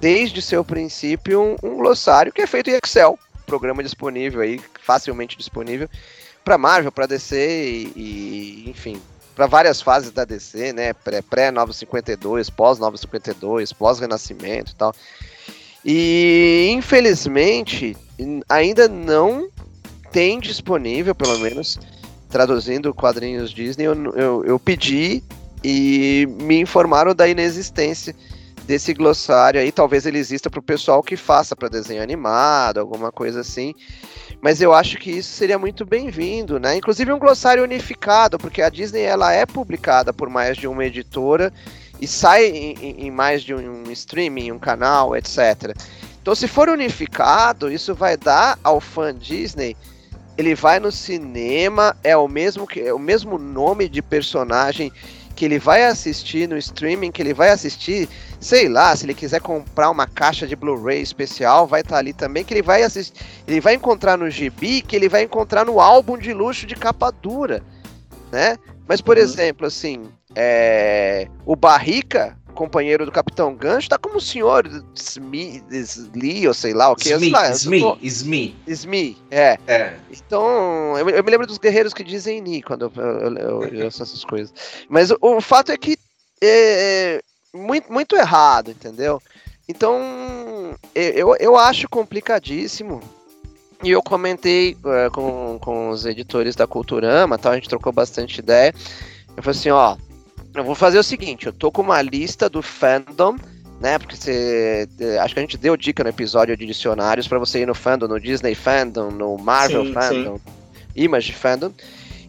[0.00, 3.18] desde seu princípio, um, um glossário que é feito em Excel.
[3.46, 5.88] Programa disponível aí, facilmente disponível
[6.50, 9.00] para Marvel, para DC e, e, enfim,
[9.36, 10.92] para várias fases da DC, né?
[10.92, 14.92] Pré-952, pós-952, pós-renascimento e tal.
[15.84, 17.96] E infelizmente
[18.48, 19.48] ainda não
[20.10, 21.78] tem disponível, pelo menos,
[22.28, 25.22] traduzindo quadrinhos Disney, eu, eu, eu pedi
[25.62, 28.12] e me informaram da inexistência
[28.66, 29.70] desse glossário aí.
[29.70, 33.72] Talvez ele exista para o pessoal que faça para desenho animado, alguma coisa assim.
[34.40, 36.76] Mas eu acho que isso seria muito bem-vindo, né?
[36.76, 41.52] Inclusive um glossário unificado, porque a Disney ela é publicada por mais de uma editora
[42.00, 45.76] e sai em, em mais de um streaming, um canal, etc.
[46.22, 49.76] Então, se for unificado, isso vai dar ao fã Disney
[50.40, 54.90] ele vai no cinema, é o mesmo que é o mesmo nome de personagem
[55.40, 58.06] que ele vai assistir no streaming, que ele vai assistir,
[58.38, 62.12] sei lá, se ele quiser comprar uma caixa de Blu-ray especial, vai estar tá ali
[62.12, 65.80] também, que ele vai assistir, ele vai encontrar no gibi, que ele vai encontrar no
[65.80, 67.62] álbum de luxo de capa dura,
[68.30, 68.58] né?
[68.86, 69.22] Mas, por uhum.
[69.22, 75.64] exemplo, assim, é, o Barrica, companheiro do Capitão Gancho, tá como o senhor Smith,
[76.14, 77.10] Lee, ou sei lá o que.
[77.10, 78.54] Smith, lá, Smith, Smith.
[78.66, 79.58] Smith, é.
[79.66, 79.96] é.
[80.10, 83.86] Então, eu, eu, me lembro dos guerreiros que dizem Ni quando eu, eu, eu, eu
[83.86, 84.52] essas coisas.
[84.90, 85.96] Mas o, o fato é que
[86.42, 87.22] é, é
[87.56, 89.22] muito, muito errado, entendeu?
[89.66, 89.98] Então,
[90.94, 93.00] eu, eu acho complicadíssimo.
[93.82, 98.40] E eu comentei uh, com, com os editores da Culturama, tal, a gente trocou bastante
[98.40, 98.74] ideia.
[99.34, 99.96] Eu falei assim, ó,
[100.54, 103.36] eu vou fazer o seguinte, eu tô com uma lista do fandom,
[103.80, 103.98] né?
[103.98, 104.88] Porque você.
[105.20, 108.08] Acho que a gente deu dica no episódio de dicionários para você ir no fandom,
[108.08, 110.42] no Disney Fandom, no Marvel sim, Fandom, sim.
[110.96, 111.72] Image Fandom.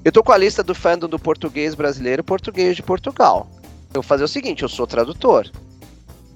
[0.04, 3.48] Eu tô com a lista do fandom do português brasileiro português de Portugal.
[3.90, 5.48] Eu vou fazer o seguinte, eu sou tradutor.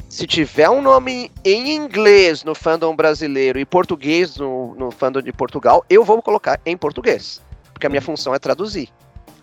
[0.07, 5.33] Se tiver um nome em inglês no fandom brasileiro e português no, no fandom de
[5.33, 7.41] Portugal, eu vou colocar em português.
[7.73, 8.89] Porque a minha função é traduzir.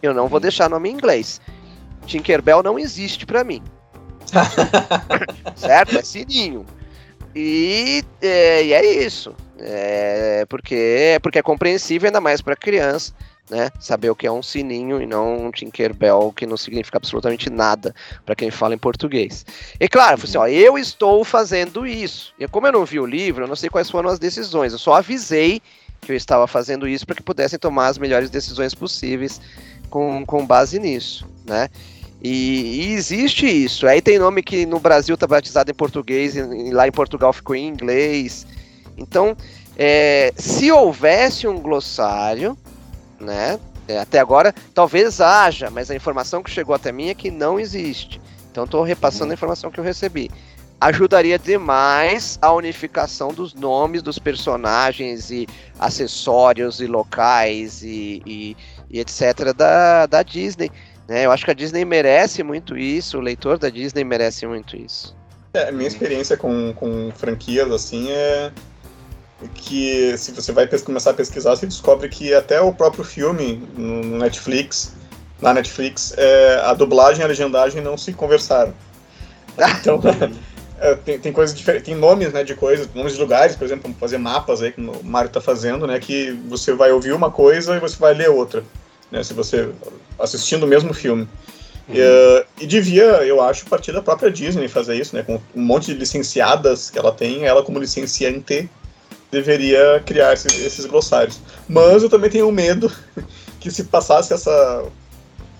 [0.00, 1.40] Eu não vou deixar nome em inglês.
[2.06, 3.62] Tinkerbell não existe para mim.
[5.56, 5.98] certo?
[5.98, 6.66] É sininho.
[7.34, 9.34] E é, e é isso.
[9.58, 13.12] É, porque, porque é compreensível ainda mais para criança,
[13.48, 13.70] né?
[13.78, 17.94] Saber o que é um sininho e não um Tinkerbell, que não significa absolutamente nada
[18.26, 19.46] para quem fala em português.
[19.78, 22.34] E claro, assim, ó, eu estou fazendo isso.
[22.38, 24.72] E como eu não vi o livro, eu não sei quais foram as decisões.
[24.72, 25.62] Eu só avisei
[26.00, 29.40] que eu estava fazendo isso para que pudessem tomar as melhores decisões possíveis
[29.92, 31.68] com, com base nisso, né?
[32.22, 33.86] E, e, existe isso.
[33.86, 37.54] Aí tem nome que no Brasil tá batizado em português e, lá em Portugal ficou
[37.54, 38.46] em inglês.
[38.96, 39.36] Então,
[39.76, 42.56] é, se houvesse um glossário,
[43.20, 43.60] né?
[43.86, 47.60] É, até agora, talvez haja, mas a informação que chegou até mim é que não
[47.60, 48.18] existe.
[48.50, 49.30] Então, estou repassando uhum.
[49.32, 50.30] a informação que eu recebi.
[50.80, 55.46] Ajudaria demais a unificação dos nomes dos personagens e
[55.78, 58.56] acessórios e locais e, e,
[58.92, 59.52] e etc.
[59.56, 60.70] Da, da Disney
[61.08, 61.26] né?
[61.26, 65.14] Eu acho que a Disney merece muito isso, o leitor da Disney merece muito isso.
[65.54, 68.50] É, a minha experiência com, com franquias, assim, é
[69.54, 74.18] que se você vai começar a pesquisar, você descobre que até o próprio filme no
[74.18, 74.94] Netflix,
[75.40, 78.72] na Netflix, é, a dublagem e a legendagem não se conversaram.
[79.80, 80.00] Então,
[80.80, 83.94] é, tem, tem coisas diferentes, tem nomes, né, de coisas, nomes de lugares, por exemplo,
[84.00, 87.76] fazer mapas aí, como o Mário está fazendo, né, que você vai ouvir uma coisa
[87.76, 88.64] e você vai ler outra
[89.12, 89.68] né, se você
[90.18, 91.28] assistindo o mesmo filme.
[91.88, 91.94] Uhum.
[91.94, 95.92] E, e, devia, eu acho, partir da própria Disney fazer isso, né, com um monte
[95.92, 98.68] de licenciadas que ela tem, ela como licenciante
[99.30, 101.40] deveria criar esses, esses glossários.
[101.68, 102.90] Mas eu também tenho medo
[103.60, 104.84] que se passasse essa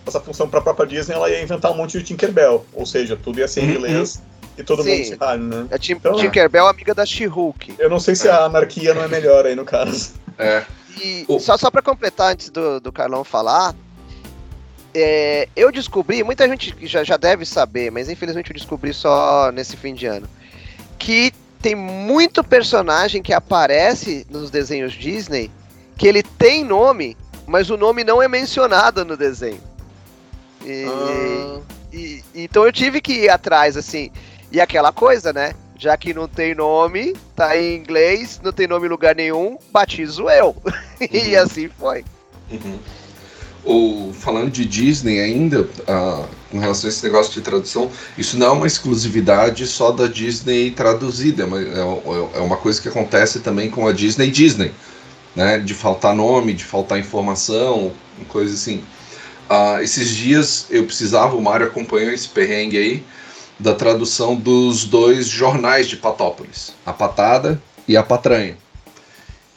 [0.05, 3.17] essa função para a própria Disney, ela ia inventar um monte de Tinkerbell, ou seja,
[3.17, 3.75] tudo ia ser em uhum.
[3.77, 4.21] inglês
[4.59, 4.97] e todo Sim.
[4.97, 5.67] mundo se rale, né?
[5.71, 7.77] A Tim então, Tinkerbell é amiga da She-Hulk.
[7.79, 8.31] Eu não sei se é.
[8.33, 10.15] a anarquia não é melhor aí no caso.
[10.39, 10.65] É.
[11.01, 11.39] E oh.
[11.39, 13.75] só, só para completar, antes do, do Carlão falar,
[14.95, 19.77] é, eu descobri, muita gente já, já deve saber, mas infelizmente eu descobri só nesse
[19.77, 20.29] fim de ano,
[20.99, 25.51] que tem muito personagem que aparece nos desenhos Disney
[25.97, 29.61] que ele tem nome, mas o nome não é mencionado no desenho.
[30.65, 31.61] E, ah.
[31.93, 34.11] e, então eu tive que ir atrás, assim.
[34.51, 35.55] E aquela coisa, né?
[35.83, 40.31] Já que não tem nome, tá em inglês, não tem nome em lugar nenhum, batizo
[40.31, 40.55] eu.
[41.03, 41.09] Uhum.
[41.11, 42.05] e assim foi.
[42.49, 42.79] Uhum.
[43.65, 48.47] O, falando de Disney ainda, uh, com relação a esse negócio de tradução, isso não
[48.47, 53.41] é uma exclusividade só da Disney traduzida, é uma, é, é uma coisa que acontece
[53.41, 54.71] também com a Disney Disney,
[55.35, 55.59] né?
[55.59, 57.91] De faltar nome, de faltar informação,
[58.29, 58.85] coisa assim.
[59.51, 63.05] Uh, esses dias eu precisava, o Mário acompanhou esse perrengue aí,
[63.63, 68.57] da tradução dos dois jornais de Patópolis, a Patada e a Patranha.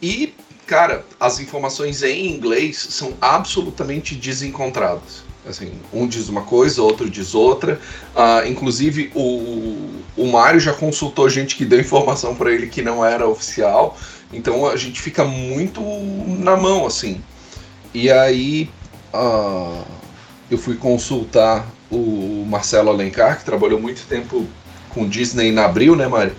[0.01, 0.33] E,
[0.67, 5.23] cara, as informações em inglês são absolutamente desencontradas.
[5.47, 7.79] Assim, um diz uma coisa, outro diz outra.
[8.15, 13.03] Uh, inclusive, o, o Mário já consultou gente que deu informação para ele que não
[13.03, 13.97] era oficial.
[14.31, 15.81] Então a gente fica muito
[16.39, 17.21] na mão, assim.
[17.93, 18.69] E aí
[19.13, 19.83] uh,
[20.49, 24.45] eu fui consultar o Marcelo Alencar, que trabalhou muito tempo
[24.89, 26.35] com Disney na Abril, né, Mário?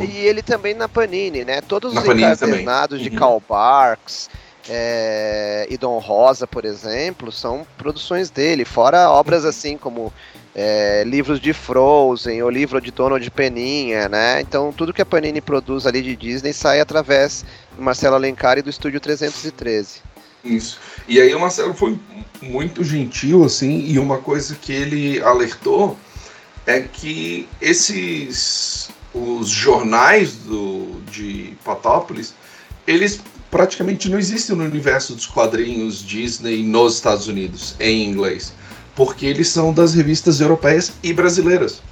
[0.00, 1.60] E ele também na Panini, né?
[1.60, 3.16] Todos na os encadernados de uhum.
[3.16, 4.30] Karl Barks
[4.68, 10.12] é, e Dom Rosa, por exemplo, são produções dele, fora obras assim como
[10.54, 14.40] é, livros de Frozen, ou livro de Donald Peninha, né?
[14.40, 17.44] Então tudo que a Panini produz ali de Disney sai através
[17.76, 20.00] do Marcelo Alencar e do Estúdio 313.
[20.44, 20.78] Isso.
[21.08, 21.98] E aí o Marcelo foi
[22.40, 25.96] muito gentil, assim, e uma coisa que ele alertou
[26.66, 32.34] é que esses os jornais do, de Patópolis,
[32.86, 38.52] eles praticamente não existem no universo dos quadrinhos Disney nos Estados Unidos, em inglês.
[38.94, 41.82] Porque eles são das revistas europeias e brasileiras.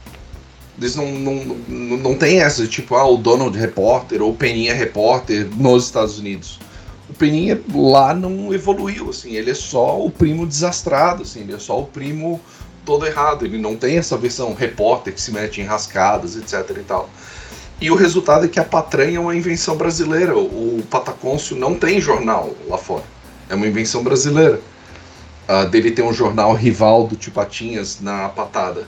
[0.79, 5.46] Eles não, não, não, não tem essa, tipo, ah, o Donald Repórter ou Peninha Repórter
[5.57, 6.59] nos Estados Unidos
[7.11, 11.59] o Peninha lá não evoluiu, assim, ele é só o primo desastrado, assim, ele é
[11.59, 12.40] só o primo
[12.85, 16.83] todo errado, ele não tem essa versão repórter que se mete em rascadas, etc e
[16.85, 17.11] tal.
[17.81, 22.01] E o resultado é que a Patranha é uma invenção brasileira, o Patacôncio não tem
[22.01, 23.05] jornal lá fora,
[23.49, 24.61] é uma invenção brasileira.
[25.49, 28.87] Uh, dele tem um jornal rival do Tipatinhas na Patada.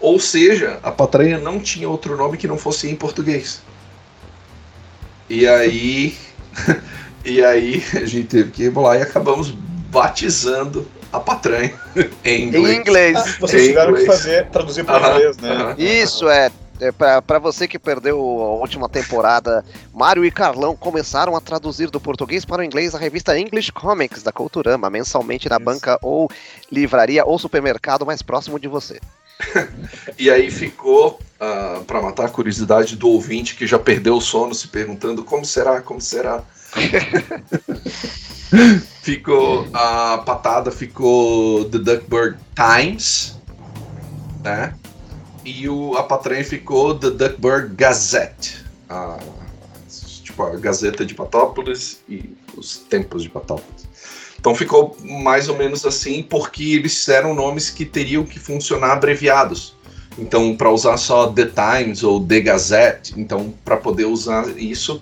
[0.00, 3.62] Ou seja, a Patranha não tinha outro nome que não fosse em português.
[5.28, 6.16] E aí
[7.24, 9.50] E aí a gente teve que lá e acabamos
[9.90, 11.74] batizando a patranha
[12.24, 12.68] em inglês.
[12.68, 13.16] Em inglês.
[13.16, 15.52] Ah, vocês tiveram que fazer, traduzir para uh -huh, inglês, né?
[15.52, 15.78] Uh -huh.
[15.78, 16.50] Isso, é.
[16.80, 22.00] é para você que perdeu a última temporada, Mário e Carlão começaram a traduzir do
[22.00, 25.64] português para o inglês a revista English Comics da Culturama, mensalmente na Isso.
[25.64, 26.30] banca ou
[26.70, 29.00] livraria ou supermercado mais próximo de você.
[30.18, 34.20] e aí ficou, uh, ah, para matar a curiosidade do ouvinte que já perdeu o
[34.20, 36.42] sono se perguntando como será, como será.
[39.02, 43.38] ficou a patada ficou The Duckburg Times,
[44.42, 44.74] né?
[45.44, 49.18] E o, a patranha ficou The Duckburg Gazette, a,
[50.22, 53.88] tipo a Gazeta de Patópolis e os Tempos de Patópolis.
[54.38, 59.74] Então ficou mais ou menos assim porque eles eram nomes que teriam que funcionar abreviados.
[60.18, 65.00] Então, para usar só The Times ou The Gazette, então para poder usar isso,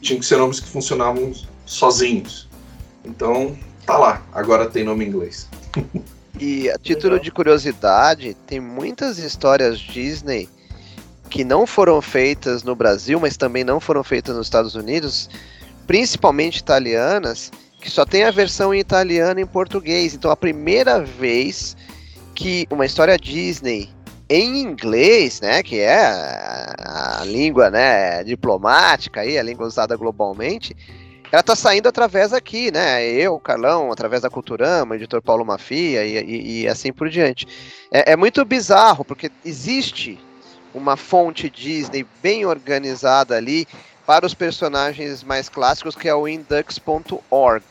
[0.00, 1.32] tinha que ser nomes que funcionavam
[1.66, 2.48] sozinhos.
[3.04, 5.48] Então, tá lá, agora tem nome em inglês.
[6.38, 10.48] E a título de curiosidade, tem muitas histórias Disney
[11.28, 15.30] que não foram feitas no Brasil, mas também não foram feitas nos Estados Unidos,
[15.86, 20.14] principalmente italianas, que só tem a versão em italiano e em português.
[20.14, 21.76] Então a primeira vez
[22.34, 23.90] que uma história Disney
[24.30, 30.76] em inglês, né, que é a, a língua, né, diplomática aí, a língua usada globalmente,
[31.32, 33.04] ela tá saindo através aqui, né?
[33.04, 37.46] Eu, Carlão, através da Culturama, editor Paulo Mafia e, e, e assim por diante.
[37.90, 40.18] É, é, muito bizarro, porque existe
[40.74, 43.66] uma fonte Disney bem organizada ali
[44.04, 47.64] para os personagens mais clássicos, que é o indux.org.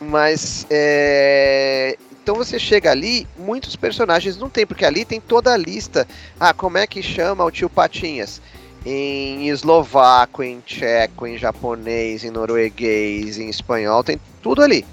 [0.00, 5.56] Mas é, então você chega ali, muitos personagens não tem, porque ali tem toda a
[5.56, 6.06] lista.
[6.38, 8.40] Ah, como é que chama o tio Patinhas?
[8.84, 14.86] Em eslovaco, em tcheco, em japonês, em norueguês, em espanhol, tem tudo ali,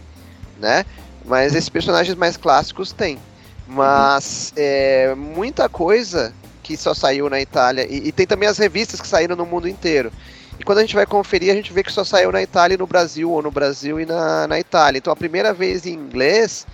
[0.59, 0.85] né?
[1.25, 3.19] Mas esses personagens mais clássicos tem.
[3.67, 7.85] Mas é, muita coisa que só saiu na Itália.
[7.89, 10.11] E, e, tem também as revistas que saíram no mundo inteiro.
[10.59, 12.77] E quando a gente vai conferir, a gente vê que só saiu na Itália e
[12.77, 14.97] no Brasil, ou no Brasil e na, na Itália.
[14.97, 16.65] Então a primeira vez em inglês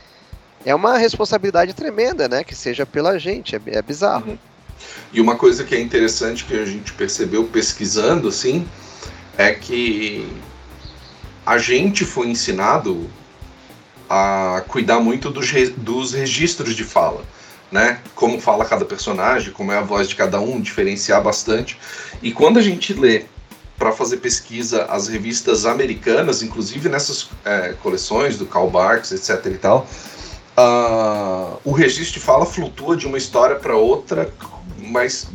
[0.66, 2.44] é uma responsabilidade tremenda, né?
[2.44, 4.32] Que seja pela gente, é, é bizarro.
[4.32, 4.38] Uhum.
[5.12, 8.68] E uma coisa que é interessante que a gente percebeu pesquisando, assim,
[9.38, 10.28] é que
[11.46, 13.10] a gente foi ensinado
[14.10, 17.24] a cuidar muito dos, dos registros de fala.
[17.72, 18.00] Né?
[18.14, 21.78] Como fala cada personagem, como é a voz de cada um, diferenciar bastante.
[22.22, 23.26] E quando a gente lê
[23.78, 29.48] para fazer pesquisa as revistas americanas, inclusive nessas é, coleções do Karl Barks, etc.
[29.48, 29.88] e tal,
[30.58, 34.32] uh, o registro de fala flutua de uma história para outra,
[34.78, 35.28] mas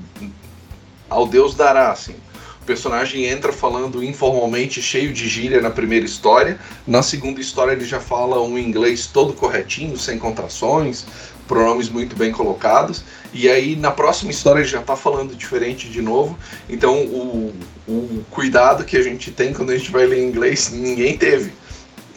[1.08, 2.14] ao Deus dará, assim.
[2.62, 6.58] O personagem entra falando informalmente, cheio de gíria na primeira história.
[6.86, 11.06] Na segunda história ele já fala um inglês todo corretinho, sem contrações,
[11.46, 13.02] pronomes muito bem colocados.
[13.32, 16.38] E aí na próxima história ele já está falando diferente de novo.
[16.68, 17.54] Então o,
[17.88, 21.52] o cuidado que a gente tem quando a gente vai ler inglês, ninguém teve.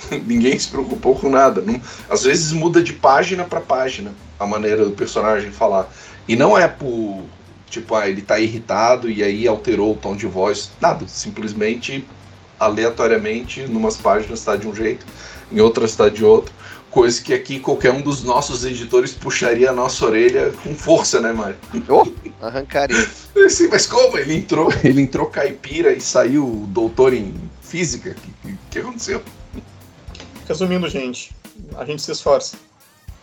[0.26, 1.62] ninguém se preocupou com nada.
[1.62, 5.92] Não, às vezes muda de página para página a maneira do personagem falar.
[6.28, 7.24] E não é por
[7.72, 10.72] Tipo, ah, ele tá irritado e aí alterou o tom de voz.
[10.82, 12.06] Nada, simplesmente
[12.60, 15.06] aleatoriamente, numas páginas está de um jeito,
[15.50, 16.54] em outras está de outro.
[16.92, 21.32] Coisa que aqui qualquer um dos nossos editores puxaria a nossa orelha com força, né,
[21.32, 21.56] Mário?
[21.88, 22.06] Oh,
[22.46, 23.08] arrancaria.
[23.50, 24.18] Sim, mas como?
[24.18, 28.18] Ele entrou, ele entrou caipira e saiu doutor em física?
[28.44, 29.24] O que, que aconteceu?
[30.48, 31.36] Resumindo, gente,
[31.78, 32.58] a gente se esforça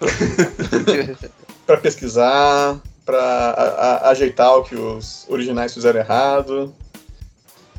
[1.67, 6.75] para pesquisar, para ajeitar o que os originais fizeram errado.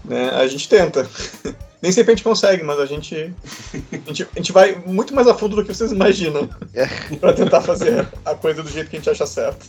[0.04, 0.30] Né?
[0.32, 1.08] A gente tenta.
[1.82, 3.34] Nem sempre a gente consegue, mas a gente,
[3.73, 6.88] a gente, a gente vai muito mais a fundo do que vocês imaginam é.
[7.15, 9.65] para tentar fazer a coisa do jeito que a gente acha certo.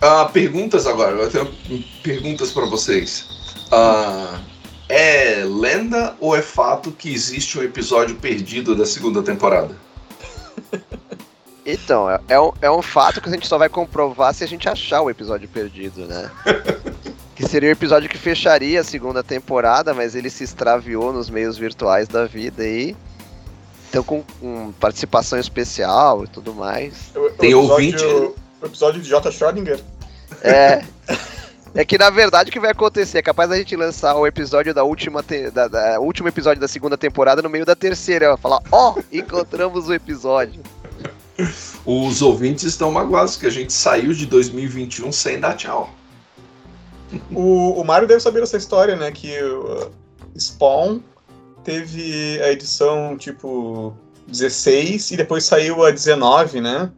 [0.00, 1.14] Ah, perguntas agora.
[1.14, 3.26] Eu tenho perguntas para vocês.
[3.70, 4.40] Ah,
[4.88, 9.74] é lenda ou é fato que existe um episódio perdido da segunda temporada?
[11.66, 14.46] Então, é, é, um, é um fato que a gente só vai comprovar se a
[14.46, 16.30] gente achar o episódio perdido, né?
[17.34, 21.56] que seria o episódio que fecharia a segunda temporada, mas ele se extraviou nos meios
[21.56, 22.94] virtuais da vida aí.
[23.88, 27.12] Então, com, com participação especial e tudo mais.
[27.14, 28.04] O, Tem o ouvinte.
[28.04, 29.30] O, o episódio de J.
[29.30, 29.80] Schrödinger.
[30.42, 30.84] É.
[31.74, 34.72] É que na verdade o que vai acontecer é capaz da gente lançar o episódio
[34.72, 35.50] da última te...
[35.50, 39.88] da, da, último episódio da segunda temporada no meio da terceira, falar, ó, oh, encontramos
[39.88, 40.62] o episódio.
[41.84, 45.92] Os ouvintes estão magoados que a gente saiu de 2021 sem dar tchau.
[47.32, 49.10] O, o Mário deve saber essa história, né?
[49.10, 49.90] Que o
[50.38, 51.00] Spawn
[51.64, 53.96] teve a edição tipo
[54.28, 56.90] 16 e depois saiu a 19, né?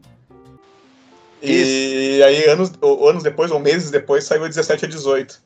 [1.46, 2.24] E Isso.
[2.24, 5.40] aí anos, anos depois, ou meses depois, saiu a 17 a 18.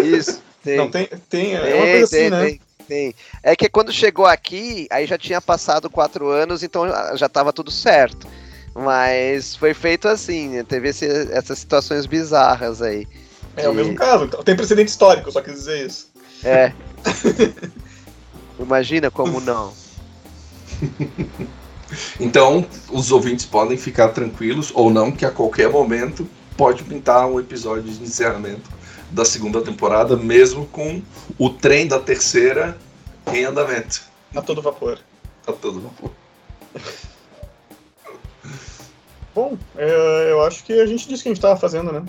[0.00, 0.42] Isso.
[0.62, 0.76] Tem.
[0.76, 2.58] Não, tem, tem, é uma coisa assim, tem, né?
[2.86, 3.14] Tem.
[3.42, 7.68] É que quando chegou aqui, aí já tinha passado quatro anos, então já estava tudo
[7.68, 8.28] certo.
[8.72, 10.62] Mas foi feito assim, né?
[10.62, 13.08] teve esse, essas situações bizarras aí.
[13.56, 16.12] É o mesmo caso, então, tem precedente histórico, só quis dizer isso.
[16.44, 16.72] É.
[18.58, 19.74] Imagina como não.
[22.18, 27.40] então, os ouvintes podem ficar tranquilos ou não, que a qualquer momento pode pintar um
[27.40, 28.70] episódio de encerramento
[29.10, 31.02] da segunda temporada, mesmo com
[31.38, 32.78] o trem da terceira
[33.32, 34.02] em andamento.
[34.34, 34.98] A todo vapor.
[35.46, 36.10] A todo vapor.
[39.34, 42.04] Bom, é, eu acho que a gente disse que a gente estava fazendo, né?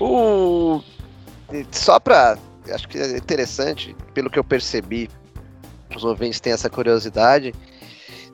[0.00, 0.82] O...
[1.70, 2.36] Só para.
[2.70, 5.08] Acho que é interessante, pelo que eu percebi,
[5.94, 7.54] os ouvintes têm essa curiosidade.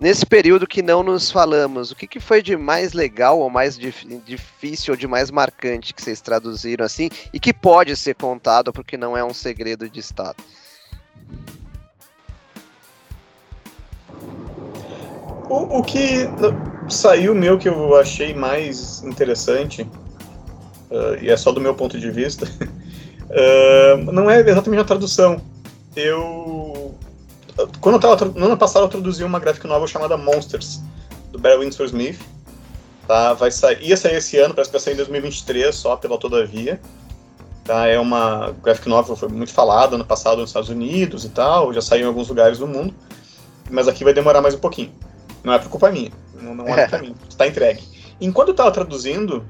[0.00, 3.76] Nesse período que não nos falamos, o que, que foi de mais legal ou mais
[3.76, 8.72] dif difícil ou de mais marcante que vocês traduziram assim e que pode ser contado
[8.72, 10.42] porque não é um segredo de Estado?
[15.50, 16.26] O, o que
[16.88, 22.10] saiu meu que eu achei mais interessante, uh, e é só do meu ponto de
[22.10, 25.42] vista, uh, não é exatamente a tradução.
[25.94, 26.59] Eu
[27.80, 30.80] quando eu tava, no ano passado eu traduzi uma gráfica nova chamada Monsters,
[31.30, 32.20] do Barry Windsor Smith.
[33.06, 33.34] Tá?
[33.34, 36.80] Vai sair, ia sair esse ano, parece que vai sair em 2023 só, pela Todavia.
[37.64, 37.86] Tá?
[37.86, 41.80] É uma graphic novel, foi muito falada ano passado nos Estados Unidos e tal, já
[41.80, 42.94] saiu em alguns lugares do mundo.
[43.70, 44.92] Mas aqui vai demorar mais um pouquinho.
[45.42, 47.82] Não é por culpa minha, não, não é por mim, está entregue.
[48.20, 49.44] Enquanto eu estava traduzindo,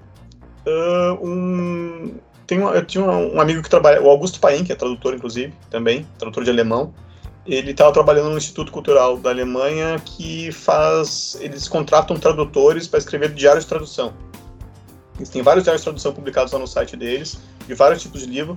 [0.67, 2.15] uh, um,
[2.47, 5.53] tem um, eu tinha um amigo que trabalha, o Augusto Paim, que é tradutor, inclusive,
[5.69, 6.95] também, tradutor de alemão
[7.51, 11.37] ele estava trabalhando no Instituto Cultural da Alemanha que faz.
[11.41, 14.13] Eles contratam tradutores para escrever diários de tradução.
[15.17, 18.27] Eles têm vários diários de tradução publicados lá no site deles, de vários tipos de
[18.27, 18.57] livro,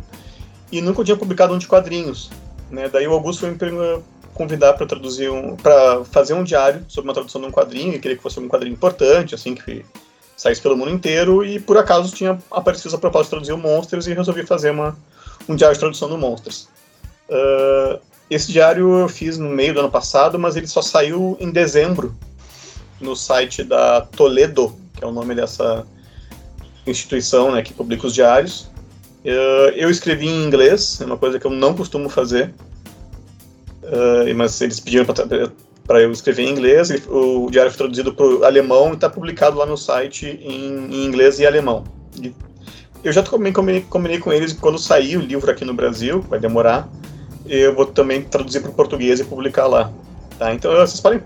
[0.71, 2.29] e nunca tinha publicado um de quadrinhos.
[2.69, 2.87] Né?
[2.87, 7.13] Daí o Augusto foi me convidar para traduzir um, para fazer um diário sobre uma
[7.13, 9.83] tradução de um quadrinho, e queria que fosse um quadrinho importante, assim, que
[10.37, 14.05] saísse pelo mundo inteiro, e por acaso tinha aparecido a proposta de traduzir o Monsters
[14.05, 14.95] e resolvi fazer uma,
[15.49, 16.69] um diário de tradução do Monsters.
[17.27, 21.51] Uh, esse diário eu fiz no meio do ano passado, mas ele só saiu em
[21.51, 22.15] dezembro
[22.99, 25.85] no site da Toledo, que é o nome dessa
[26.87, 28.69] instituição né, que publica os diários.
[29.23, 32.53] Eu escrevi em inglês, é uma coisa que eu não costumo fazer,
[34.35, 36.89] mas eles pediram para eu escrever em inglês.
[37.07, 41.39] O diário foi traduzido para o alemão e está publicado lá no site em, inglês
[41.39, 41.85] e alemão.
[43.03, 46.89] Eu já combinei, combinei com eles quando sair o livro aqui no Brasil, vai demorar,
[47.45, 49.91] eu vou também traduzir para o português e publicar lá.
[50.37, 50.53] Tá?
[50.53, 51.21] Então vocês podem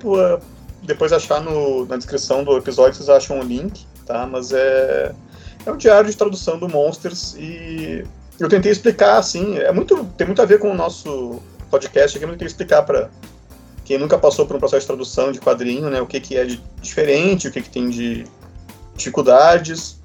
[0.84, 4.26] depois achar no, na descrição do episódio, vocês acham o link, tá?
[4.26, 5.13] Mas é,
[5.65, 8.03] é um diário de tradução do Monsters e
[8.39, 12.26] eu tentei explicar, assim, é muito, tem muito a ver com o nosso podcast aqui,
[12.26, 13.09] eu tentei explicar para
[13.84, 16.45] quem nunca passou por um processo de tradução de quadrinho, né, o que, que é
[16.45, 18.26] de diferente, o que, que tem de
[18.95, 19.97] dificuldades.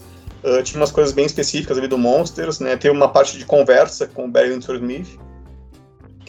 [0.43, 4.09] Uh, tinha umas coisas bem específicas ali do Monsters, né, teve uma parte de conversa
[4.09, 5.19] com o Barry Windsor Smith,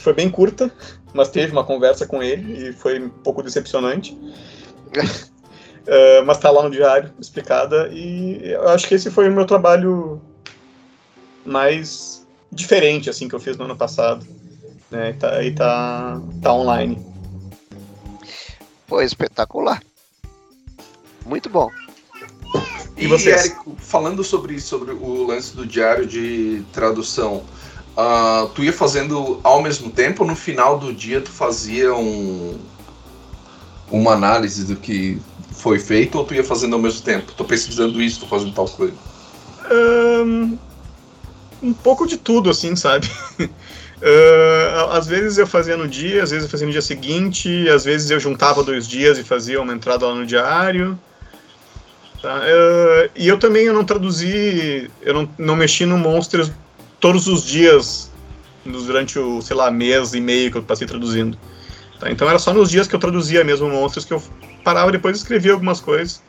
[0.03, 0.71] foi bem curta,
[1.13, 4.13] mas teve uma conversa com ele e foi um pouco decepcionante.
[4.13, 5.83] uh,
[6.25, 10.21] mas tá lá no diário, explicada, e eu acho que esse foi o meu trabalho
[11.45, 14.25] mais diferente, assim, que eu fiz no ano passado.
[14.91, 17.03] Né, e tá, e tá, tá online.
[18.87, 19.81] Foi espetacular.
[21.25, 21.69] Muito bom.
[22.95, 27.43] E, e você, Érico, falando sobre, sobre o lance do diário de tradução,
[27.97, 32.57] uh, tu ia fazendo ao mesmo tempo, no final do dia tu fazia um,
[33.89, 35.19] uma análise do que
[35.51, 37.31] foi feito, ou tu ia fazendo ao mesmo tempo?
[37.33, 38.93] Tô pesquisando isso, tô fazendo tal coisa.
[39.71, 40.57] Um,
[41.61, 43.09] um pouco de tudo, assim, sabe?
[44.03, 47.85] Uh, às vezes eu fazia no dia, às vezes eu fazia no dia seguinte, às
[47.85, 50.99] vezes eu juntava dois dias e fazia uma entrada lá no diário.
[52.21, 52.39] Tá?
[52.39, 56.51] Uh, e eu também eu não traduzi, eu não, não mexi no Monsters
[57.03, 58.09] todos os dias
[58.63, 61.37] durante o, sei lá, mês e meio que eu passei traduzindo.
[61.99, 62.09] Tá?
[62.09, 64.23] Então era só nos dias que eu traduzia mesmo Monsters que eu
[64.63, 66.23] parava e depois escrevia algumas coisas.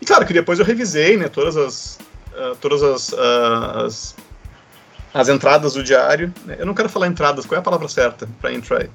[0.00, 1.98] E claro que depois eu revisei, né, todas as,
[2.32, 4.16] uh, todas as, as
[5.12, 6.32] as entradas do diário.
[6.58, 8.90] Eu não quero falar entradas, qual é a palavra certa para entry?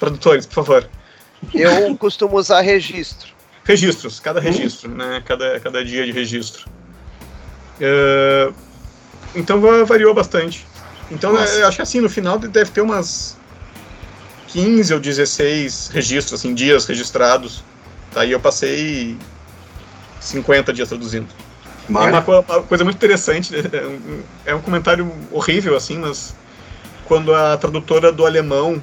[0.00, 0.90] Tradutores, por favor.
[1.54, 3.32] Eu costumo usar registro.
[3.62, 5.22] Registros, cada registro, né?
[5.24, 6.68] Cada, cada dia de registro.
[7.80, 8.52] Uh,
[9.34, 10.66] então variou bastante.
[11.10, 13.36] Então eu acho que assim, no final deve ter umas
[14.48, 17.62] 15 ou 16 registros, assim, dias registrados.
[18.26, 19.16] E eu passei
[20.20, 21.28] 50 dias traduzindo.
[21.88, 22.08] Mas...
[22.08, 23.62] Uma, uma, coisa muito interessante, né?
[24.44, 26.34] é um comentário horrível, assim, mas
[27.06, 28.82] quando a tradutora do alemão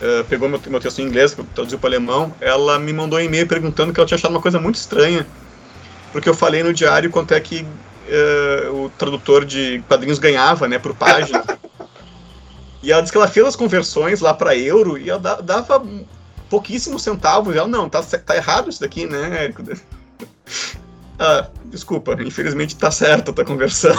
[0.00, 3.18] uh, pegou meu, meu texto em inglês, que eu traduzi para alemão, ela me mandou
[3.18, 5.26] um e-mail perguntando que ela tinha achado uma coisa muito estranha,
[6.10, 7.66] porque eu falei no diário quanto é que
[8.12, 11.44] uh, o tradutor de quadrinhos ganhava, né, por página.
[12.82, 15.84] e ela disse que ela fez as conversões lá para euro e ela dava
[16.48, 17.56] pouquíssimos centavos.
[17.56, 19.52] Ela, não, tá, tá errado isso daqui, né?
[21.18, 23.94] Ah, desculpa, infelizmente tá certo a conversão.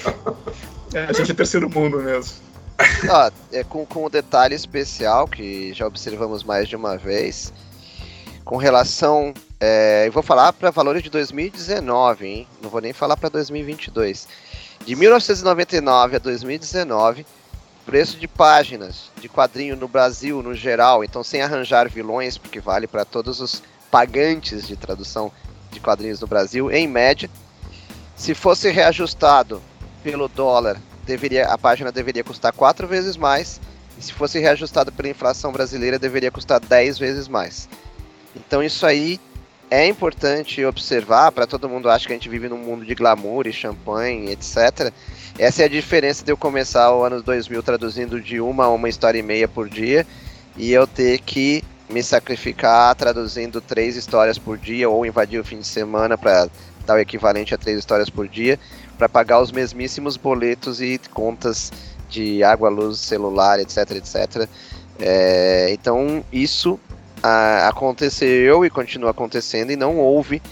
[0.92, 2.34] é, a gente é terceiro mundo mesmo.
[3.10, 7.54] Ah, é com, com um detalhe especial que já observamos mais de uma vez,
[8.44, 9.32] com relação.
[9.62, 12.48] É, eu vou falar para valores de 2019, hein?
[12.62, 14.26] Não vou nem falar para 2022.
[14.86, 17.26] De 1999 a 2019,
[17.84, 22.86] preço de páginas de quadrinho no Brasil no geral, então sem arranjar vilões, porque vale
[22.86, 25.30] para todos os pagantes de tradução
[25.70, 27.28] de quadrinhos no Brasil, em média.
[28.16, 29.60] Se fosse reajustado
[30.02, 33.60] pelo dólar, deveria, a página deveria custar quatro vezes mais.
[33.98, 37.68] E se fosse reajustado pela inflação brasileira, deveria custar 10 vezes mais.
[38.34, 39.20] Então isso aí
[39.70, 43.46] é importante observar, para todo mundo acha que a gente vive num mundo de glamour
[43.46, 44.92] e champanhe, etc.
[45.38, 48.88] Essa é a diferença de eu começar o ano 2000 traduzindo de uma a uma
[48.88, 50.04] história e meia por dia
[50.56, 55.58] e eu ter que me sacrificar traduzindo três histórias por dia ou invadir o fim
[55.58, 56.48] de semana para
[56.84, 58.58] dar o equivalente a três histórias por dia
[58.98, 61.72] para pagar os mesmíssimos boletos e contas
[62.08, 64.48] de água, luz, celular, etc, etc.
[64.98, 66.78] É, então isso
[67.22, 70.42] a, aconteceu e continua acontecendo e não houve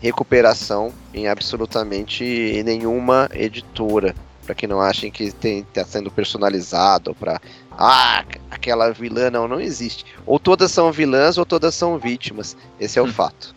[0.00, 4.14] recuperação em absolutamente nenhuma editora
[4.44, 7.38] para que não achem que está sendo personalizado para
[7.72, 10.06] ah, aquela vilã não, não existe.
[10.24, 12.56] Ou todas são vilãs ou todas são vítimas.
[12.80, 13.54] Esse é o fato.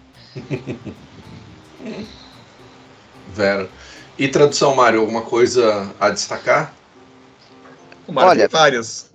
[3.34, 3.70] Vera.
[4.18, 6.74] E tradução, Mário, alguma coisa a destacar?
[8.14, 9.10] Olha, várias.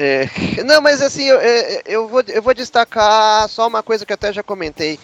[0.00, 0.28] É,
[0.64, 4.32] não, mas assim, eu, é, eu, vou, eu vou destacar só uma coisa que até
[4.32, 4.96] já comentei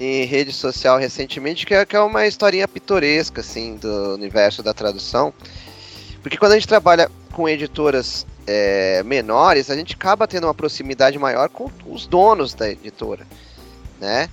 [0.00, 4.74] em rede social recentemente, que é, que é uma historinha pitoresca, assim, do universo da
[4.74, 5.32] tradução.
[6.20, 11.16] Porque quando a gente trabalha com editoras é, menores, a gente acaba tendo uma proximidade
[11.16, 13.24] maior com os donos da editora,
[14.00, 14.28] né?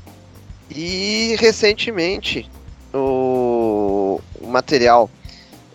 [0.68, 2.50] E recentemente
[2.92, 5.12] o, o material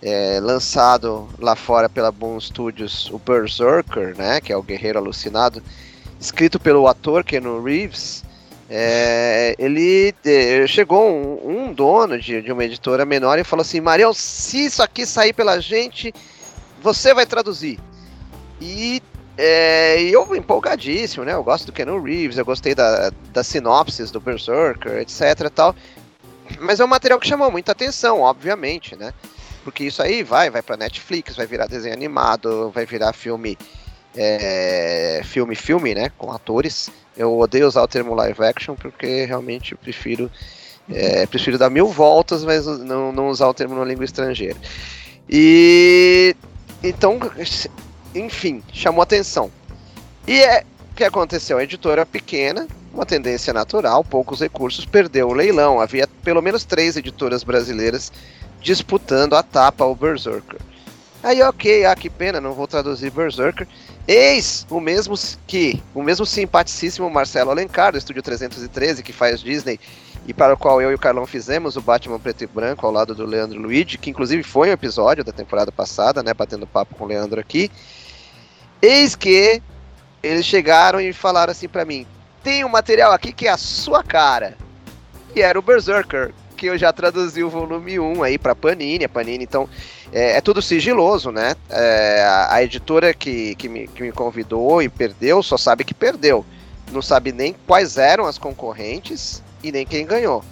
[0.01, 5.61] é, lançado lá fora pela Boom Studios, o Berserker, né, que é o Guerreiro Alucinado,
[6.19, 8.23] escrito pelo ator Keanu Reeves,
[8.69, 13.81] é, ele é, chegou um, um dono de, de, uma editora menor e falou assim:
[13.81, 16.13] Mariel, se isso aqui sair pela gente,
[16.81, 17.79] você vai traduzir.
[18.59, 19.01] E
[19.37, 21.33] é, eu empolgadíssimo, né?
[21.33, 25.49] Eu gosto do Keanu Reeves, eu gostei da, da sinopses do Berserker, etc.
[25.53, 25.75] Tal.
[26.59, 29.13] Mas é um material que chamou muita atenção, obviamente, né?
[29.67, 33.57] Porque isso aí vai, vai para Netflix, vai virar desenho animado, vai virar filme,
[34.15, 36.09] é, filme, filme, né?
[36.17, 36.89] Com atores.
[37.17, 40.31] Eu odeio usar o termo live action porque realmente prefiro,
[40.89, 44.55] é, prefiro dar mil voltas, mas não, não usar o termo na língua estrangeira.
[45.29, 46.33] E
[46.81, 47.19] então,
[48.15, 49.51] enfim, chamou atenção.
[50.25, 50.63] E é
[50.93, 51.57] o que aconteceu?
[51.57, 55.81] A editora pequena, uma tendência natural, poucos recursos, perdeu o leilão.
[55.81, 58.13] Havia pelo menos três editoras brasileiras
[58.67, 60.59] disputando a tapa ao Berserker.
[61.23, 63.65] Aí, ok, ah, que pena, não vou traduzir Berserker.
[64.05, 65.15] Eis o mesmo
[65.47, 69.79] que, o mesmo simpaticíssimo Marcelo Alencar, do Estúdio 313, que faz Disney,
[70.27, 72.91] e para o qual eu e o Carlão fizemos o Batman Preto e Branco ao
[72.91, 76.93] lado do Leandro Luigi, que inclusive foi um episódio da temporada passada, né, batendo papo
[76.95, 77.71] com o Leandro aqui.
[78.81, 79.61] Eis que
[80.21, 82.05] eles chegaram e falaram assim para mim:
[82.43, 84.57] tem um material aqui que é a sua cara.
[85.33, 89.05] E era o Berserker, que eu já traduzi o volume 1 aí pra Panini.
[89.05, 89.69] A Panini, então,
[90.11, 91.55] é, é tudo sigiloso, né?
[91.69, 95.93] É, a, a, editora que, que, me, que me convidou e perdeu só sabe que
[95.93, 96.43] perdeu.
[96.91, 100.43] Não sabe nem quais eram as concorrentes e nem quem ganhou.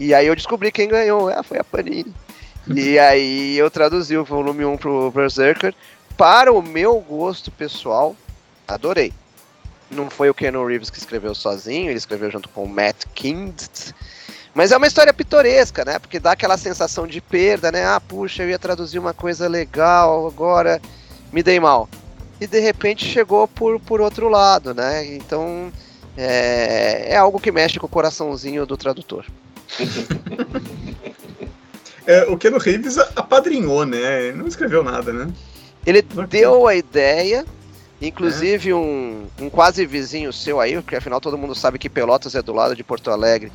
[0.00, 1.28] E aí eu descobri quem ganhou.
[1.28, 2.12] Ah, foi a Panini.
[2.74, 5.74] e aí eu traduzi o volume 1 pro Berserker.
[6.16, 8.16] Para o meu gosto pessoal,
[8.66, 9.12] adorei.
[9.90, 13.60] Não foi o Keanu Reeves que escreveu sozinho, ele escreveu junto com o Matt Kind.
[14.54, 15.98] Mas é uma história pitoresca, né?
[15.98, 17.84] Porque dá aquela sensação de perda, né?
[17.84, 20.80] Ah, puxa, eu ia traduzir uma coisa legal, agora
[21.32, 21.88] me dei mal.
[22.40, 25.04] E de repente chegou por, por outro lado, né?
[25.14, 25.72] Então
[26.16, 29.26] é, é algo que mexe com o coraçãozinho do tradutor.
[32.06, 34.26] é, o Keanu Reeves apadrinhou, né?
[34.26, 35.32] Ele não escreveu nada, né?
[35.84, 37.44] Ele deu a ideia,
[38.06, 38.74] inclusive é.
[38.74, 42.52] um, um quase vizinho seu aí, porque afinal todo mundo sabe que Pelotas é do
[42.52, 43.52] lado de Porto Alegre.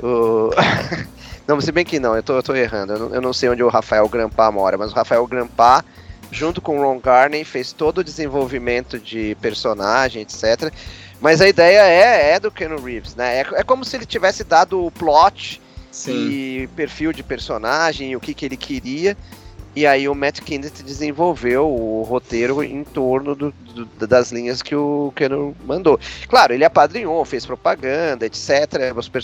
[0.00, 0.50] O...
[1.46, 2.92] não, se bem que não, eu tô, eu tô errando.
[2.92, 5.84] Eu não, eu não, sei onde o Rafael Grampá mora, mas o Rafael Grampá,
[6.30, 10.72] junto com o Ron Garney, fez todo o desenvolvimento de personagem, etc.
[11.20, 13.40] Mas a ideia é, é do Ken Reeves, né?
[13.40, 16.12] É, é como se ele tivesse dado o plot Sim.
[16.12, 19.16] e perfil de personagem, o que, que ele queria.
[19.78, 24.74] E aí o Matt Kindet desenvolveu o roteiro em torno do, do, das linhas que
[24.74, 25.28] o Ken
[25.64, 26.00] mandou.
[26.28, 28.50] Claro, ele apadrinhou, fez propaganda, etc.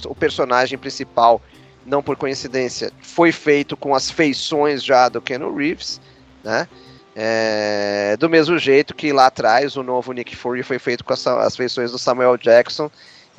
[0.09, 1.43] O personagem principal,
[1.85, 6.01] não por coincidência, foi feito com as feições já do Ken Reeves,
[6.45, 6.69] né?
[7.17, 11.27] É, do mesmo jeito que lá atrás o novo Nick Fury foi feito com as,
[11.27, 12.89] as feições do Samuel Jackson,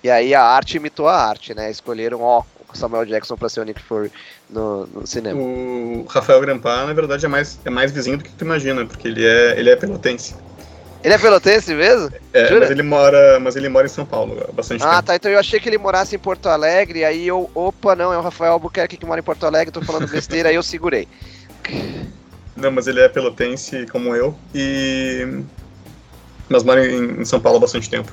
[0.04, 1.72] e aí a arte imitou a arte, né?
[1.72, 2.44] Escolheram, ó,
[2.76, 4.12] Samuel Jackson para ser o Nick Fury
[4.50, 5.40] no, no, cinema.
[5.40, 9.08] O Rafael Grampar, na verdade, é mais, é mais vizinho do que tu imagina, porque
[9.08, 10.36] ele é, ele é pelotense.
[11.04, 12.12] Ele é pelotense mesmo?
[12.34, 12.62] É, Jura?
[12.62, 14.98] mas ele mora, mas ele mora em São Paulo há bastante ah, tempo.
[14.98, 15.16] Ah, tá.
[15.16, 18.22] Então eu achei que ele morasse em Porto Alegre, aí eu, opa, não, é o
[18.22, 21.08] Rafael Albuquerque que mora em Porto Alegre, tô falando besteira, aí eu segurei.
[22.56, 25.44] Não, mas ele é pelotense como eu e
[26.50, 28.12] mas mora em, em São Paulo há bastante tempo.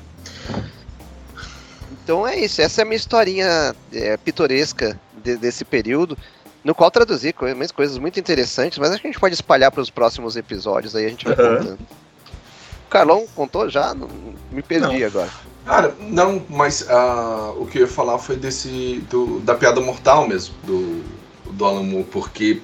[2.03, 6.18] Então é isso, essa é a minha historinha é, pitoresca de, desse período,
[6.64, 9.80] no qual traduzi coisas, coisas muito interessantes, mas acho que a gente pode espalhar para
[9.80, 11.59] os próximos episódios, aí a gente vai uhum.
[11.59, 11.78] contando.
[12.86, 13.94] O Carlão contou já?
[13.94, 14.09] Não,
[14.50, 15.07] me perdi não.
[15.07, 15.30] agora.
[15.64, 19.03] Cara, não, mas uh, o que eu ia falar foi desse.
[19.09, 21.03] Do, da piada mortal mesmo, do,
[21.53, 22.61] do Alan Moore, porque.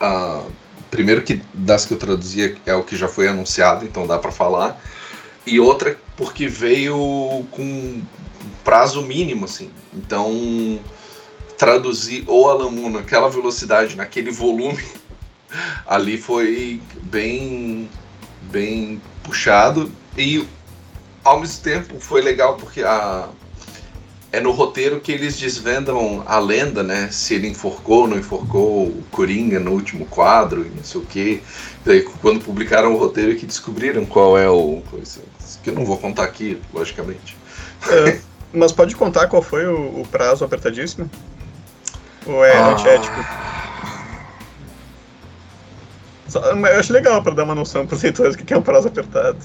[0.00, 0.50] Uh,
[0.90, 4.32] primeiro que das que eu traduzia é o que já foi anunciado, então dá para
[4.32, 4.80] falar.
[5.46, 8.02] E outra porque veio com
[8.68, 9.70] prazo mínimo, assim.
[9.94, 10.78] Então,
[11.56, 14.84] traduzir o Alamu naquela velocidade, naquele volume,
[15.88, 17.88] ali foi bem,
[18.42, 19.90] bem puxado.
[20.18, 20.46] E,
[21.24, 23.30] ao mesmo tempo, foi legal porque a,
[24.30, 27.08] é no roteiro que eles desvendam a lenda, né?
[27.10, 31.06] Se ele enforcou ou não enforcou o Coringa no último quadro e não sei o
[31.06, 31.40] quê.
[31.86, 34.82] Daí, quando publicaram o roteiro que descobriram qual é o.
[35.62, 37.34] Que eu não vou contar aqui, logicamente.
[37.88, 38.20] É.
[38.52, 41.10] Mas pode contar qual foi o, o prazo apertadíssimo?
[42.26, 42.68] Ou é ah.
[42.68, 43.16] antiético?
[46.28, 48.88] Só, eu acho legal para dar uma noção para os leitores que é um prazo
[48.88, 49.38] apertado.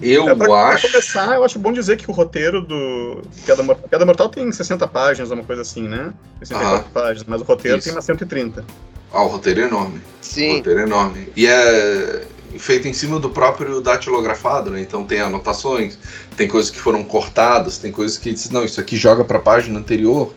[0.00, 0.82] Eu é, pra, acho.
[0.82, 4.50] Pra começar, eu acho bom dizer que o roteiro do Piada Mortal, Piada Mortal tem
[4.50, 6.12] 60 páginas, uma coisa assim, né?
[6.40, 7.88] 64 ah, páginas, mas o roteiro isso.
[7.88, 8.64] tem umas 130.
[9.12, 10.00] Ah, o roteiro é enorme.
[10.20, 10.52] Sim.
[10.52, 11.28] O roteiro é enorme.
[11.34, 12.26] E é
[12.58, 14.80] feito em cima do próprio datilografado, né?
[14.80, 15.98] Então tem anotações,
[16.36, 19.78] tem coisas que foram cortadas, tem coisas que não, isso aqui joga para a página
[19.78, 20.32] anterior.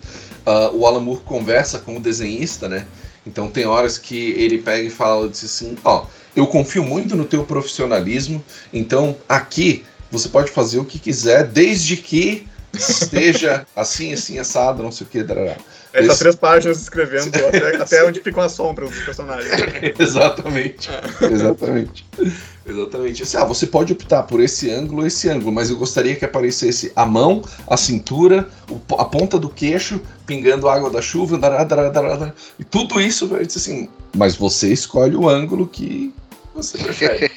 [0.46, 2.88] Uh, o Alan Moore conversa com o desenhista, né?
[3.26, 6.06] Então tem horas que ele pega e fala diz assim, ó,
[6.36, 8.44] eu confio muito no teu profissionalismo,
[8.74, 14.92] então aqui você pode fazer o que quiser, desde que esteja assim, assim, assado, não
[14.92, 15.56] sei o que, dará.
[15.94, 16.20] Essas Esse...
[16.20, 19.52] três páginas escrevendo até, até, onde ficam as sombras dos personagens.
[20.00, 20.90] exatamente.
[21.22, 22.06] Exatamente.
[22.66, 23.24] Exatamente.
[23.24, 26.24] Assim, ah, você pode optar por esse ângulo ou esse ângulo, mas eu gostaria que
[26.24, 28.48] aparecesse a mão, a cintura,
[28.98, 33.46] a ponta do queixo, pingando água da chuva, dará, dará, dará, e tudo isso, vai
[33.46, 36.14] dizer assim, mas você escolhe o ângulo que
[36.54, 37.32] você prefere.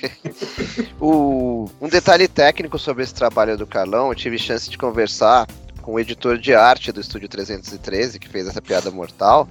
[1.01, 5.47] o, um detalhe técnico sobre esse trabalho do Carlão, eu tive chance de conversar
[5.85, 9.47] com o editor de arte do Estúdio 313, que fez essa piada mortal.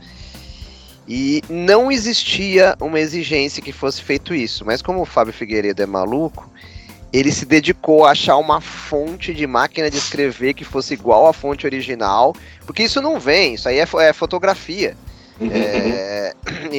[1.07, 4.65] E não existia uma exigência que fosse feito isso.
[4.65, 6.49] Mas como o Fábio Figueiredo é maluco,
[7.11, 11.33] ele se dedicou a achar uma fonte de máquina de escrever que fosse igual à
[11.33, 14.97] fonte original, porque isso não vem, isso aí é, é fotografia.
[15.39, 16.33] É,
[16.71, 16.77] e,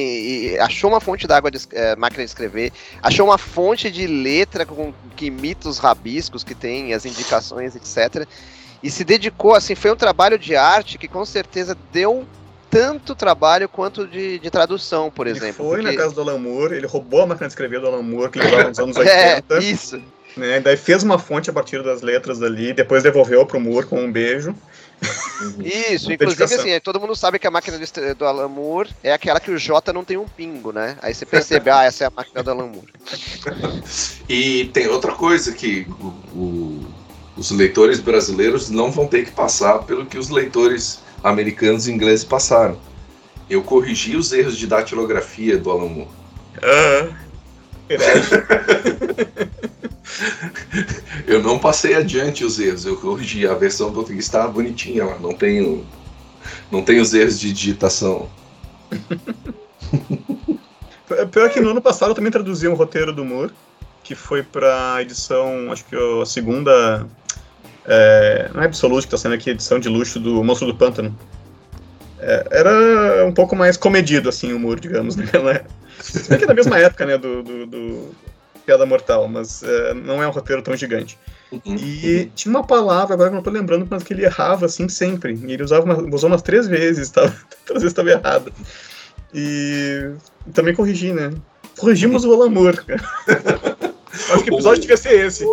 [0.53, 4.65] e, achou uma fonte d'água de é, máquina de escrever, achou uma fonte de letra
[4.65, 8.27] com, que imita os rabiscos que tem, as indicações, etc
[8.85, 12.23] e se dedicou, assim, foi um trabalho de arte que com certeza deu
[12.69, 15.47] tanto trabalho quanto de, de tradução, por exemplo.
[15.47, 15.91] Ele foi porque...
[15.91, 18.37] na casa do Alan Moore, ele roubou a máquina de escrever do Alan Moore, que
[18.37, 19.55] ele usava nos anos 80.
[19.57, 19.99] é, isso.
[20.37, 23.99] Né, daí fez uma fonte a partir das letras ali, depois devolveu pro Moore com
[23.99, 24.53] um beijo.
[25.63, 27.79] Isso, inclusive assim, todo mundo sabe que a máquina
[28.15, 30.95] do Alan Moore é aquela que o J não tem um pingo, né?
[31.01, 32.93] Aí você percebe, ah, essa é a máquina do Alan Moore.
[34.29, 36.07] e tem outra coisa que o,
[36.37, 37.04] o
[37.37, 42.23] os leitores brasileiros não vão ter que passar pelo que os leitores americanos e ingleses
[42.23, 42.77] passaram.
[43.49, 46.09] Eu corrigi os erros de datilografia do Alan Moore.
[46.63, 47.09] Ah,
[51.27, 53.47] eu não passei adiante os erros, eu corrigi.
[53.47, 55.85] A versão do português está bonitinha lá, não tem,
[56.71, 58.29] não tem os erros de digitação.
[61.31, 63.51] Pior que no ano passado eu também traduzi um roteiro do Moore,
[64.03, 67.07] que foi para a edição, acho que a segunda
[67.87, 71.17] é, não é Absolute que está sendo aqui, edição de luxo do Monstro do Pântano.
[72.19, 75.25] É, era um pouco mais comedido, assim, o humor, digamos, né?
[75.99, 78.15] Se bem que é da mesma época, né, do, do, do
[78.65, 81.17] Piada Mortal, mas é, não é um roteiro tão gigante.
[81.65, 84.89] E tinha uma palavra, agora que eu não tô lembrando, mas que ele errava, assim,
[84.89, 85.39] sempre.
[85.45, 87.33] E ele usava uma, usou umas três vezes, tava,
[87.65, 88.51] três vezes estava errado.
[89.33, 90.11] E
[90.53, 91.31] também corrigi, né?
[91.77, 92.83] Corrigimos o Alamor.
[94.31, 95.45] Acho que o episódio devia ser esse.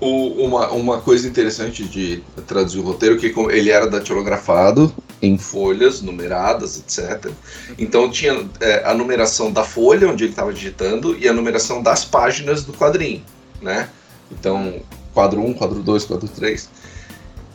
[0.00, 6.00] O, uma, uma coisa interessante de traduzir o roteiro que ele era datilografado em folhas
[6.00, 7.30] numeradas, etc.
[7.78, 12.04] Então tinha é, a numeração da folha onde ele estava digitando e a numeração das
[12.04, 13.22] páginas do quadrinho,
[13.60, 13.90] né?
[14.32, 14.80] Então,
[15.12, 16.70] quadro 1, quadro 2, quadro 3.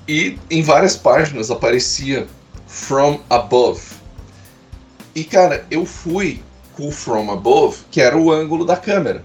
[0.07, 2.27] E em várias páginas aparecia
[2.67, 3.81] From Above.
[5.15, 6.43] E cara, eu fui
[6.73, 9.23] com o From Above, que era o ângulo da câmera,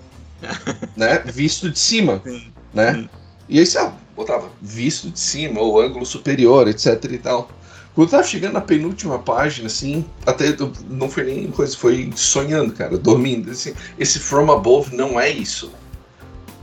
[0.96, 1.22] né?
[1.26, 2.22] Visto de cima.
[2.24, 2.92] Sim né?
[2.92, 3.08] Uhum.
[3.48, 7.50] E aí você botava visto de cima, ou ângulo superior, etc e tal.
[7.94, 10.56] Quando tava chegando na penúltima página, assim, até
[10.88, 13.50] não foi nem coisa, foi sonhando, cara, dormindo.
[13.50, 15.72] Assim, esse From Above não é isso.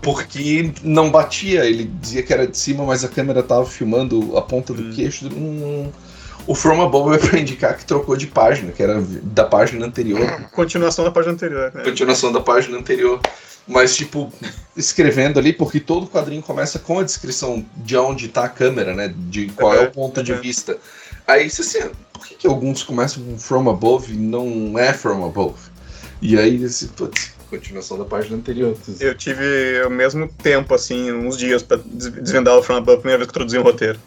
[0.02, 4.42] Porque não batia, ele dizia que era de cima, mas a câmera tava filmando a
[4.42, 4.92] ponta do hum.
[4.94, 5.28] queixo.
[5.28, 5.92] Hum,
[6.48, 10.50] o From Above é pra indicar que trocou de página, que era da página anterior.
[10.52, 11.72] Continuação da página anterior.
[11.74, 11.84] Né?
[11.84, 13.20] Continuação da página anterior
[13.68, 14.32] mas tipo
[14.76, 19.14] escrevendo ali porque todo quadrinho começa com a descrição de onde está a câmera, né?
[19.14, 20.78] De qual é, é o ponto de vista.
[21.28, 25.26] Aí você assim, por que, que alguns começam com from above e não é from
[25.26, 25.60] above?
[26.22, 28.78] E aí esse putz, continuação da página anterior.
[29.00, 33.28] Eu tive o mesmo tempo assim, uns dias para desvendar o from above, primeira vez
[33.28, 34.00] que introduzi um roteiro.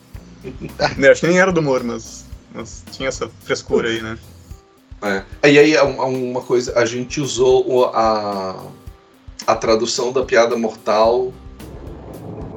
[0.97, 2.25] né, acho que nem era do humor, mas,
[2.91, 4.19] tinha essa frescura aí, né?
[5.43, 5.51] É.
[5.51, 8.63] E aí uma coisa, a gente usou a
[9.47, 11.33] a tradução da piada mortal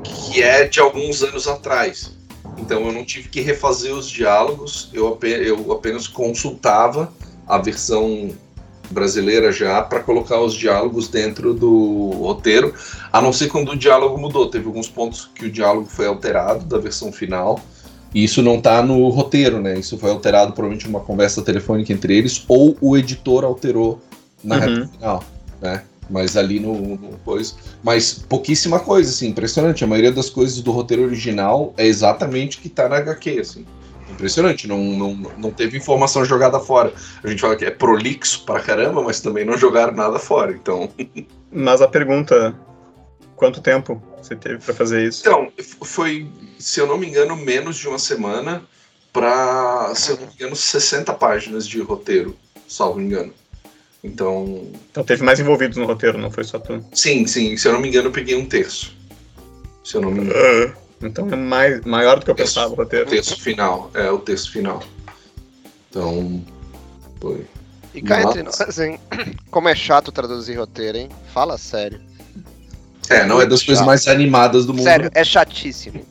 [0.03, 2.11] que é de alguns anos atrás.
[2.57, 7.11] Então eu não tive que refazer os diálogos, eu apenas, eu apenas consultava
[7.47, 8.31] a versão
[8.89, 12.73] brasileira já para colocar os diálogos dentro do roteiro,
[13.11, 14.49] a não ser quando o diálogo mudou.
[14.49, 17.59] Teve alguns pontos que o diálogo foi alterado da versão final.
[18.13, 19.77] E isso não está no roteiro, né?
[19.77, 24.01] Isso foi alterado provavelmente numa conversa telefônica entre eles, ou o editor alterou
[24.43, 24.61] na uhum.
[24.61, 25.23] reta final,
[25.61, 25.83] né?
[26.09, 27.55] Mas ali no, no coisa.
[27.81, 29.83] Mas pouquíssima coisa, assim, impressionante.
[29.83, 33.65] A maioria das coisas do roteiro original é exatamente o que tá na HQ, assim.
[34.11, 36.93] Impressionante, não, não, não teve informação jogada fora.
[37.23, 40.87] A gente fala que é prolixo pra caramba, mas também não jogaram nada fora, então.
[41.51, 42.53] Mas a pergunta:
[43.35, 45.21] quanto tempo você teve para fazer isso?
[45.21, 45.51] Então,
[45.83, 46.27] foi,
[46.63, 48.63] se eu não me engano, menos de uma semana
[49.11, 52.35] para, se eu não me engano, 60 páginas de roteiro,
[52.67, 53.33] salvo engano.
[54.01, 54.71] Então.
[54.89, 56.83] Então teve mais envolvidos no roteiro, não foi só tu?
[56.93, 57.55] Sim, sim.
[57.57, 58.95] Se eu não me engano, eu peguei um terço.
[59.83, 60.39] Se eu não me engano.
[60.39, 63.07] Uh, então é mais, maior do que eu texto, pensava o roteiro.
[63.07, 64.81] O texto final, é o texto final.
[65.89, 66.43] Então.
[67.19, 67.45] Foi.
[67.93, 68.99] E cá entre nós, hein?
[69.51, 71.09] Como é chato traduzir roteiro, hein?
[71.33, 72.01] Fala sério.
[73.09, 73.67] É, não é das chato.
[73.67, 74.83] coisas mais animadas do mundo.
[74.83, 76.05] Sério, é chatíssimo.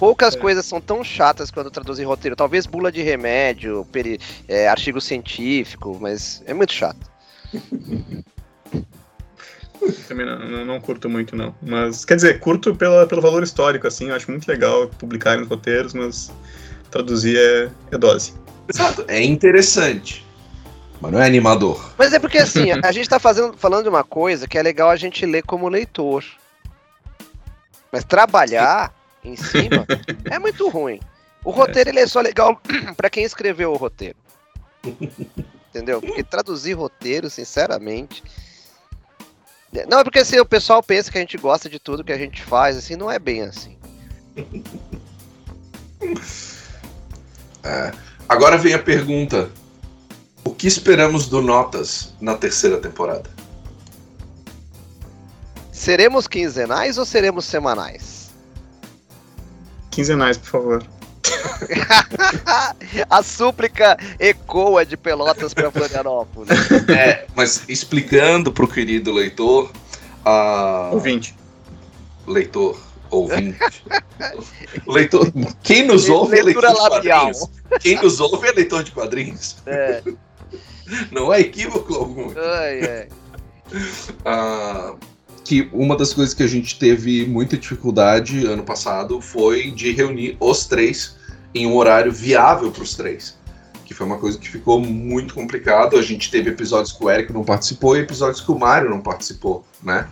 [0.00, 0.38] Poucas é.
[0.38, 2.34] coisas são tão chatas quando traduzem roteiro.
[2.34, 7.10] Talvez bula de remédio, peri, é, artigo científico, mas é muito chato.
[10.08, 11.54] Também não, não, não, curto muito, não.
[11.60, 14.08] Mas, quer dizer, curto pela, pelo valor histórico, assim.
[14.08, 16.32] Eu acho muito legal publicarem os roteiros, mas
[16.90, 18.32] traduzir é, é dose.
[18.72, 20.26] Exato, é interessante.
[20.98, 21.92] Mas não é animador.
[21.98, 24.88] Mas é porque, assim, a gente tá fazendo, falando de uma coisa que é legal
[24.88, 26.24] a gente ler como leitor.
[27.92, 28.94] Mas trabalhar
[29.24, 29.86] em cima
[30.30, 31.00] é muito ruim.
[31.44, 32.60] O roteiro ele é só legal
[32.96, 34.16] para quem escreveu o roteiro.
[35.68, 36.00] Entendeu?
[36.00, 38.22] Porque traduzir roteiro, sinceramente.
[39.88, 42.18] Não, é porque assim, o pessoal pensa que a gente gosta de tudo que a
[42.18, 43.78] gente faz, assim, não é bem assim.
[47.62, 47.92] É,
[48.28, 49.48] agora vem a pergunta:
[50.44, 53.30] o que esperamos do Notas na terceira temporada?
[55.70, 58.19] Seremos quinzenais ou seremos semanais?
[59.90, 60.84] Quinzenais, por favor.
[63.10, 66.50] a súplica ecoa de Pelotas para Florianópolis.
[66.88, 69.70] É, mas explicando para o querido leitor.
[70.24, 70.90] A...
[70.92, 71.34] Ouvinte.
[72.26, 72.78] Leitor,
[73.10, 73.58] ouvinte.
[74.86, 75.32] leitor.
[75.62, 77.50] Quem nos ouve é leitor de quadrinhos.
[77.80, 79.56] Quem nos ouve é leitor de quadrinhos.
[79.66, 80.02] É.
[81.10, 82.32] Não há equívoco algum.
[82.36, 83.08] Ai, ai.
[84.24, 84.94] Ah,
[85.50, 90.36] que uma das coisas que a gente teve muita dificuldade ano passado foi de reunir
[90.38, 91.16] os três
[91.52, 93.36] em um horário viável para os três.
[93.84, 95.96] Que foi uma coisa que ficou muito complicado.
[95.96, 99.00] A gente teve episódios que o Eric não participou e episódios que o Mário não
[99.00, 100.06] participou, né?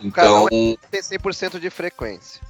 [0.00, 0.48] Então.
[0.48, 2.40] Tem 100% de frequência.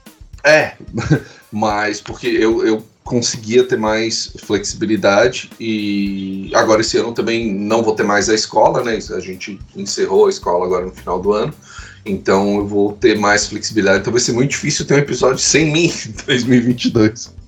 [0.42, 0.76] É,
[1.52, 7.94] mas porque eu, eu conseguia ter mais flexibilidade e agora esse ano também não vou
[7.94, 8.98] ter mais a escola, né?
[9.14, 11.54] A gente encerrou a escola agora no final do ano.
[12.04, 14.00] Então eu vou ter mais flexibilidade.
[14.00, 17.40] Então vai ser muito difícil ter um episódio sem mim em 2022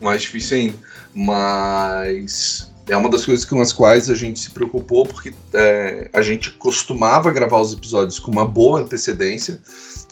[0.00, 0.74] mais difícil ainda.
[1.14, 6.22] Mas é uma das coisas com as quais a gente se preocupou, porque é, a
[6.22, 9.60] gente costumava gravar os episódios com uma boa antecedência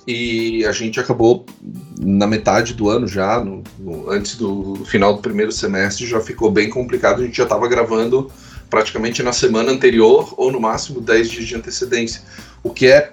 [0.07, 1.45] e a gente acabou
[1.99, 6.51] na metade do ano já, no, no, antes do final do primeiro semestre, já ficou
[6.51, 7.23] bem complicado.
[7.23, 8.31] A gente já estava gravando
[8.69, 12.23] praticamente na semana anterior ou no máximo 10 dias de antecedência,
[12.63, 13.13] o que é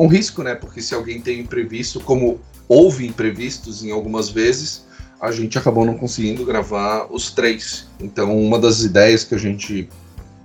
[0.00, 0.54] um risco, né?
[0.54, 4.86] Porque se alguém tem imprevisto, como houve imprevistos em algumas vezes,
[5.20, 7.86] a gente acabou não conseguindo gravar os três.
[8.00, 9.90] Então, uma das ideias que a gente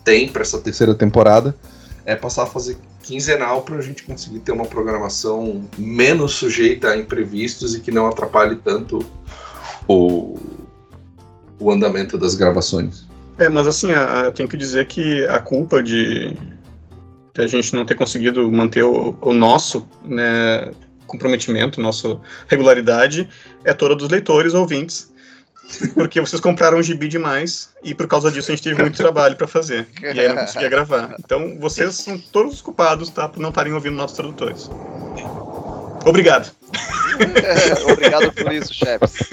[0.03, 1.55] tem para essa terceira temporada
[2.05, 6.97] é passar a fazer quinzenal para a gente conseguir ter uma programação menos sujeita a
[6.97, 9.05] imprevistos e que não atrapalhe tanto
[9.87, 10.37] o,
[11.57, 13.05] o andamento das gravações.
[13.37, 16.54] É, mas assim, eu tenho que dizer que a culpa de, de
[17.37, 20.71] a gente não ter conseguido manter o, o nosso né,
[21.05, 23.29] comprometimento, nossa regularidade
[23.63, 25.11] é toda dos leitores, ouvintes,
[25.93, 29.35] porque vocês compraram um gibi demais e por causa disso a gente teve muito trabalho
[29.35, 31.15] para fazer e aí não conseguia gravar.
[31.19, 34.69] Então vocês são todos os culpados, tá, por não estarem ouvindo nossos tradutores.
[36.05, 36.51] Obrigado.
[37.91, 39.29] Obrigado por isso, chefes.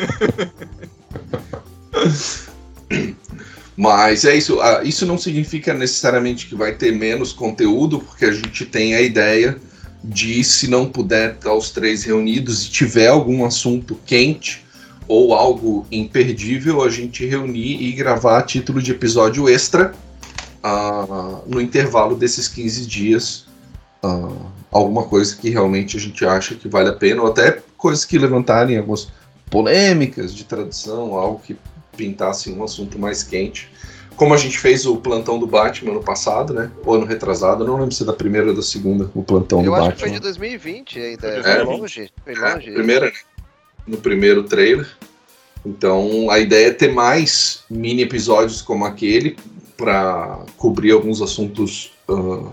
[3.77, 4.61] Mas é isso.
[4.61, 9.01] Ah, isso não significa necessariamente que vai ter menos conteúdo, porque a gente tem a
[9.01, 9.57] ideia
[10.05, 14.65] de se não puder estar os três reunidos e tiver algum assunto quente
[15.09, 19.93] ou algo imperdível, a gente reunir e gravar a título de episódio extra
[20.65, 23.47] uh, no intervalo desses 15 dias.
[24.03, 28.05] Uh, alguma coisa que realmente a gente acha que vale a pena, ou até coisas
[28.05, 29.09] que levantarem algumas
[29.51, 31.57] polêmicas de tradução, algo que
[31.97, 33.71] pintasse um assunto mais quente.
[34.17, 36.71] Como a gente fez o plantão do Batman no passado, né?
[36.85, 39.65] Ou ano retrasado, não lembro se é da primeira ou da segunda, o plantão Eu
[39.67, 39.87] do Batman.
[39.87, 42.13] Eu acho que foi de 2020 ainda, é, foi longe.
[42.25, 42.71] Foi é, longe.
[42.73, 43.13] Primeira,
[43.87, 44.89] no primeiro trailer.
[45.65, 49.37] Então a ideia é ter mais mini episódios como aquele
[49.77, 52.51] para cobrir alguns assuntos uh,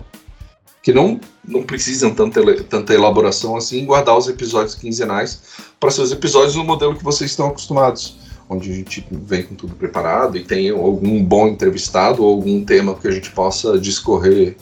[0.82, 5.42] que não, não precisam tanta, tanta elaboração assim, guardar os episódios quinzenais
[5.78, 8.16] para seus episódios no modelo que vocês estão acostumados,
[8.50, 12.96] onde a gente vem com tudo preparado e tem algum bom entrevistado ou algum tema
[12.96, 14.56] que a gente possa discorrer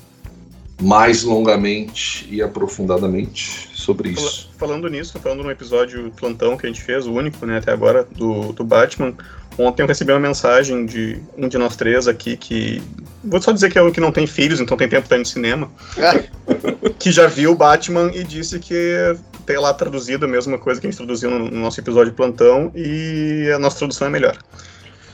[0.80, 4.50] mais longamente e aprofundadamente sobre isso.
[4.58, 8.04] Falando nisso, falando no episódio plantão que a gente fez, o único, né, até agora,
[8.04, 9.14] do, do Batman,
[9.58, 12.82] ontem eu recebi uma mensagem de um de nós três aqui que.
[13.24, 15.20] Vou só dizer que é o que não tem filhos, então tem tempo para ir
[15.20, 15.68] no cinema.
[17.00, 19.16] que já viu o Batman e disse que
[19.48, 22.70] tem lá traduzido a mesma coisa que a gente traduziu no, no nosso episódio plantão
[22.74, 24.36] e a nossa tradução é melhor.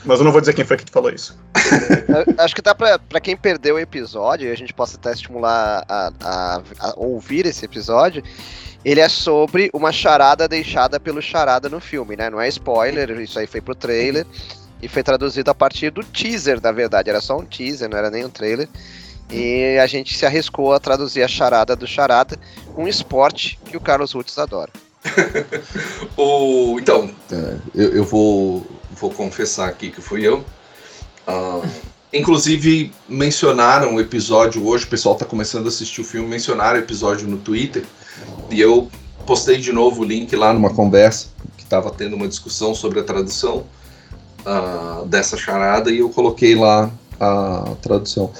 [0.03, 1.39] Mas eu não vou dizer quem foi que falou isso.
[2.37, 5.85] Acho que dá pra, pra quem perdeu o episódio, e a gente possa até estimular
[5.87, 8.21] a, a, a, ouvir esse episódio.
[8.83, 12.29] Ele é sobre uma charada deixada pelo charada no filme, né?
[12.29, 14.27] Não é spoiler, isso aí foi pro trailer.
[14.81, 17.09] E foi traduzido a partir do teaser, na verdade.
[17.09, 18.67] Era só um teaser, não era nem um trailer.
[19.31, 22.37] E a gente se arriscou a traduzir a charada do charada,
[22.77, 24.71] um esporte que o Carlos Rutz adora.
[26.17, 28.65] o, então, é, eu, eu vou
[28.95, 30.43] vou confessar aqui que fui eu.
[31.27, 31.67] Uh,
[32.13, 36.81] inclusive, mencionaram o episódio hoje, o pessoal está começando a assistir o filme, mencionaram o
[36.81, 37.83] episódio no Twitter,
[38.49, 38.89] e eu
[39.25, 43.03] postei de novo o link lá numa conversa que estava tendo uma discussão sobre a
[43.03, 43.65] tradução
[44.45, 48.31] uh, dessa charada, e eu coloquei lá a tradução.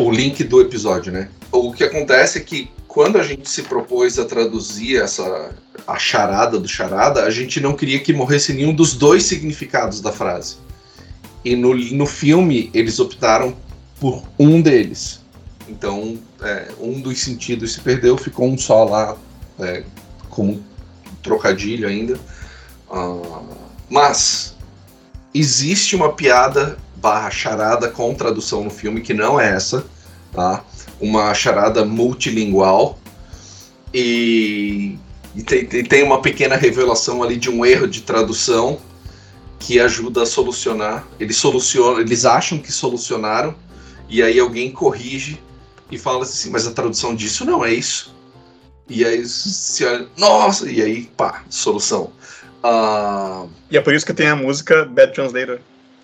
[0.00, 1.28] O link do episódio, né?
[1.52, 5.50] O que acontece é que quando a gente se propôs a traduzir essa
[5.84, 10.12] a charada do charada, a gente não queria que morresse nenhum dos dois significados da
[10.12, 10.58] frase.
[11.44, 13.52] E no, no filme eles optaram
[13.98, 15.20] por um deles.
[15.68, 19.16] Então, é, um dos sentidos se perdeu, ficou um só lá,
[19.58, 19.82] é,
[20.30, 20.62] como
[21.20, 22.14] trocadilho ainda.
[22.88, 23.56] Uh,
[23.90, 24.54] mas
[25.34, 29.84] existe uma piada barra charada com tradução no filme que não é essa,
[30.32, 30.62] tá?
[31.04, 32.98] Uma charada multilingual
[33.92, 34.98] e,
[35.36, 38.78] e tem, tem uma pequena revelação ali de um erro de tradução
[39.58, 41.06] que ajuda a solucionar.
[41.20, 43.54] Eles solucionam, eles acham que solucionaram
[44.08, 45.38] e aí alguém corrige
[45.90, 48.14] e fala assim, mas a tradução disso não é isso.
[48.88, 52.10] E aí se olha, nossa, e aí pá, solução.
[52.64, 55.58] Uh, e é por isso que tem a música Bad Translator.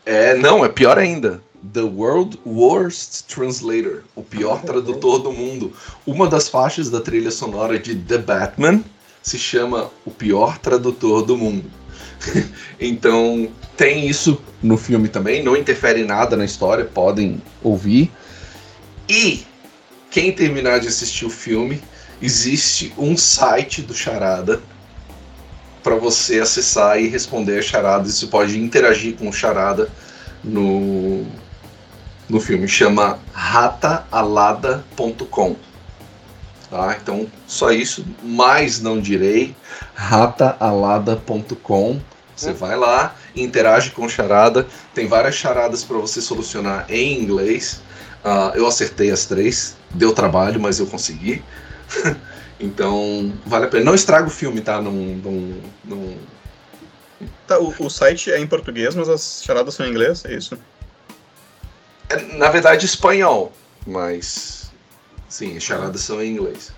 [0.05, 1.43] É, não, é pior ainda.
[1.73, 5.73] The World Worst Translator, o pior tradutor do mundo.
[6.07, 8.83] Uma das faixas da trilha sonora de The Batman
[9.23, 11.71] se chama O Pior Tradutor do Mundo.
[12.81, 18.11] então, tem isso no filme também, não interfere em nada na história, podem ouvir.
[19.09, 19.45] E
[20.11, 21.81] quem terminar de assistir o filme,
[22.21, 24.61] existe um site do Charada
[25.83, 28.09] para você acessar e responder a charada.
[28.09, 29.91] Você pode interagir com o Charada
[30.45, 31.27] no,
[32.31, 35.57] no filme, chama rataalada.com.
[36.71, 36.97] Tá?
[37.03, 39.57] Então, só isso, mais não direi.
[39.95, 42.01] rataalada.com.
[42.37, 44.67] Você vai lá, interage com charada.
[44.95, 47.83] Tem várias charadas para você solucionar em inglês.
[48.25, 51.45] Uh, eu acertei as três, deu trabalho, mas eu consegui.
[52.59, 53.85] então, vale a pena.
[53.85, 54.81] Não estraga o filme, tá?
[54.81, 55.21] Não.
[57.47, 60.57] Tá, o, o site é em português, mas as charadas são em inglês, é isso?
[62.37, 63.53] Na verdade, espanhol,
[63.87, 64.71] mas
[65.29, 66.73] sim, as charadas são em inglês.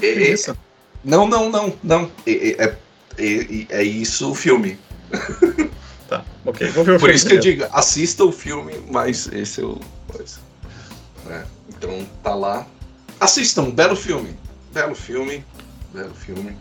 [0.00, 0.56] É, é isso?
[1.04, 2.10] Não, não, não, não.
[2.26, 2.76] É, é,
[3.18, 4.78] é, é isso o filme.
[6.08, 6.68] Tá, ok.
[6.70, 9.80] Vou ver o Por isso que eu digo, assista o filme, mas esse é o.
[11.28, 12.64] É, então tá lá.
[13.18, 14.36] Assistam, belo filme.
[14.72, 15.44] Belo filme.
[15.92, 16.56] Belo filme.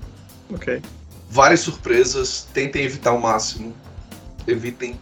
[0.51, 0.81] Ok.
[1.29, 3.75] Várias surpresas, tentem evitar o máximo.
[4.47, 4.99] Evitem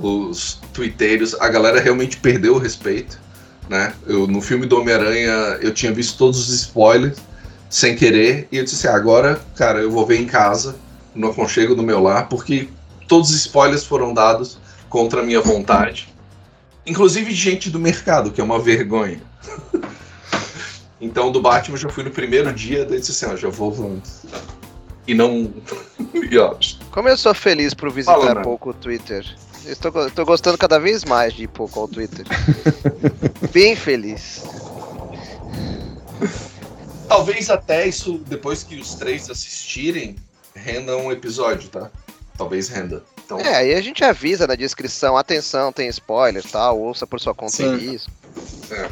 [0.00, 3.20] os twitteiros, a galera realmente perdeu o respeito,
[3.68, 3.92] né?
[4.06, 7.18] Eu, no filme do Homem-Aranha, eu tinha visto todos os spoilers
[7.68, 10.76] sem querer, e eu disse assim, agora, cara, eu vou ver em casa,
[11.14, 12.68] no aconchego do meu lar, porque
[13.06, 16.08] todos os spoilers foram dados contra a minha vontade.
[16.86, 19.20] Inclusive de gente do mercado, que é uma vergonha.
[21.00, 24.00] então, do Batman, eu já fui no primeiro dia, daí disse assim, ó, já vou.
[25.06, 25.52] E não...
[26.30, 26.54] e, ó,
[26.90, 29.26] Como eu sou feliz por visitar Fala, pouco o Twitter.
[29.68, 32.24] Estou, estou gostando cada vez mais de ir pouco ao Twitter.
[33.52, 34.42] Bem feliz.
[37.06, 40.16] Talvez até isso, depois que os três assistirem,
[40.54, 41.90] renda um episódio, tá?
[42.36, 43.04] Talvez renda.
[43.24, 43.38] Então...
[43.38, 47.52] É, aí a gente avisa na descrição, atenção, tem spoiler tal, ouça por sua conta
[47.52, 47.94] Sim.
[47.94, 48.10] isso.
[48.70, 48.88] É.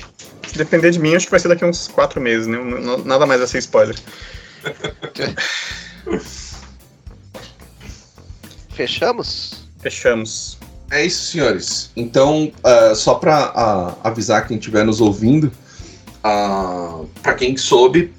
[0.47, 2.59] Se depender de mim, acho que vai ser daqui a uns quatro meses, né?
[3.05, 3.97] Nada mais a ser spoiler.
[8.75, 9.67] Fechamos?
[9.81, 10.59] Fechamos.
[10.91, 11.91] É isso, senhores.
[11.97, 15.51] Então, uh, só para uh, avisar quem estiver nos ouvindo,
[16.27, 18.13] Uh, para quem soube,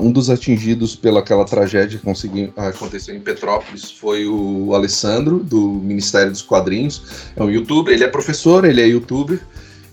[0.00, 2.08] um dos atingidos pelaquela tragédia que
[2.56, 7.02] aconteceu em Petrópolis foi o Alessandro, do Ministério dos Quadrinhos.
[7.36, 9.40] É um youtuber, ele é professor, ele é youtuber.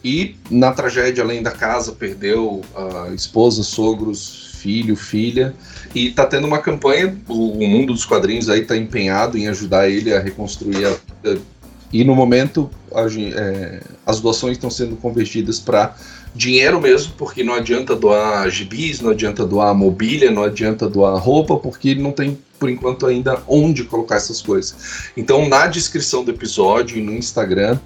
[0.01, 2.61] E na tragédia, além da casa, perdeu
[3.13, 5.53] esposa, sogros, filho, filha.
[5.93, 10.13] E tá tendo uma campanha, o, mundo dos quadrinhos aí tá empenhado em ajudar ele
[10.13, 10.95] a reconstruir a,
[11.91, 15.95] e no momento a, é, as doações estão sendo convertidas para
[16.33, 21.57] dinheiro mesmo, porque não adianta doar gibis, não adianta doar mobília, não adianta doar roupa,
[21.57, 25.09] porque não tem por enquanto ainda onde colocar essas coisas.
[25.15, 27.79] Então na descrição do episódio e no Instagram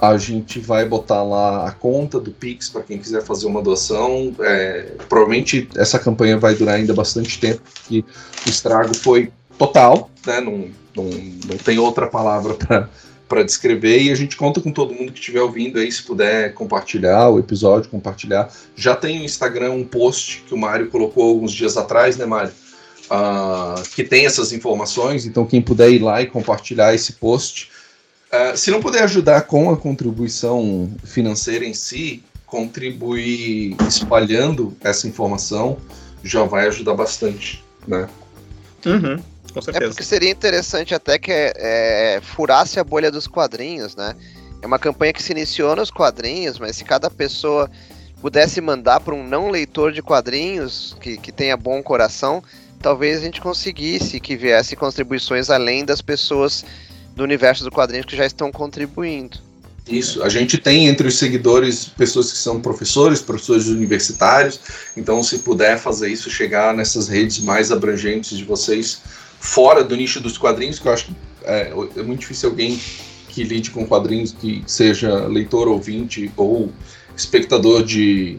[0.00, 4.34] a gente vai botar lá a conta do Pix para quem quiser fazer uma doação.
[4.40, 8.04] É, provavelmente essa campanha vai durar ainda bastante tempo, porque
[8.46, 10.40] o estrago foi total, né?
[10.40, 12.88] Não, não, não tem outra palavra para
[13.28, 16.52] para descrever e a gente conta com todo mundo que estiver ouvindo aí, se puder
[16.54, 18.52] compartilhar o episódio, compartilhar.
[18.76, 22.52] Já tem no Instagram um post que o Mário colocou alguns dias atrás, né, Mário?
[23.04, 27.70] Uh, que tem essas informações, então quem puder ir lá e compartilhar esse post.
[28.32, 35.78] Uh, se não puder ajudar com a contribuição financeira em si, contribuir espalhando essa informação
[36.22, 38.08] já vai ajudar bastante, né?
[38.86, 39.84] Uhum com é certeza.
[39.84, 44.14] É porque seria interessante até que é, furasse a bolha dos quadrinhos, né?
[44.60, 47.70] É uma campanha que se iniciou nos quadrinhos, mas se cada pessoa
[48.20, 52.42] pudesse mandar para um não leitor de quadrinhos que, que tenha bom coração,
[52.80, 56.64] talvez a gente conseguisse que viesse contribuições além das pessoas
[57.14, 59.38] do universo do quadrinhos que já estão contribuindo.
[59.86, 64.58] Isso, a gente tem entre os seguidores pessoas que são professores, professores universitários,
[64.96, 69.02] então se puder fazer isso, chegar nessas redes mais abrangentes de vocês,
[69.44, 71.14] fora do nicho dos quadrinhos, que eu acho que
[71.44, 72.80] é, é muito difícil alguém
[73.28, 76.72] que lide com quadrinhos que seja leitor, ouvinte ou
[77.14, 78.38] espectador de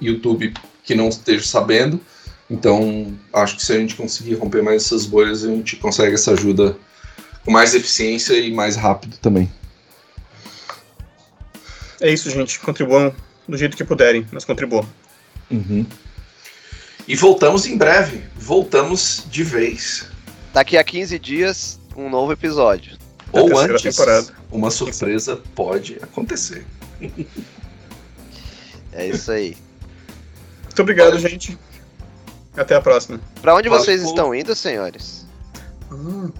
[0.00, 2.00] YouTube que não esteja sabendo.
[2.48, 6.32] Então, acho que se a gente conseguir romper mais essas bolhas, a gente consegue essa
[6.32, 6.76] ajuda
[7.44, 9.50] com mais eficiência e mais rápido também.
[12.00, 12.60] É isso, gente.
[12.60, 13.12] Contribuam
[13.48, 14.86] do jeito que puderem, mas contribuam.
[15.50, 15.84] Uhum.
[17.08, 18.22] E voltamos em breve.
[18.36, 20.13] Voltamos de vez
[20.54, 22.96] daqui a 15 dias, um novo episódio.
[23.32, 24.32] Ou antes, temporada.
[24.52, 26.64] uma surpresa pode acontecer.
[28.92, 29.56] é isso aí.
[30.62, 31.58] Muito obrigado, gente.
[32.56, 33.20] Até a próxima.
[33.42, 35.26] Para onde vocês estão indo, senhores?
[35.90, 36.30] Hum.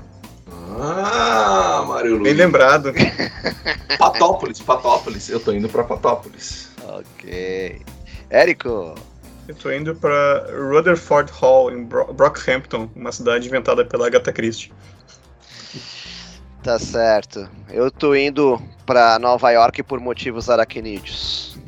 [0.79, 2.23] Ah, Mário Luiz.
[2.23, 2.93] Bem lembrado.
[3.99, 5.29] Patópolis, Patópolis.
[5.29, 6.69] Eu tô indo para Patópolis.
[6.85, 7.83] Ok.
[8.31, 8.95] Érico.
[9.47, 14.73] Eu tô indo para Rutherford Hall, em Bro Brockhampton, uma cidade inventada pela Agatha Christie.
[16.63, 17.49] Tá certo.
[17.69, 21.59] Eu tô indo para Nova York por motivos aracnídeos.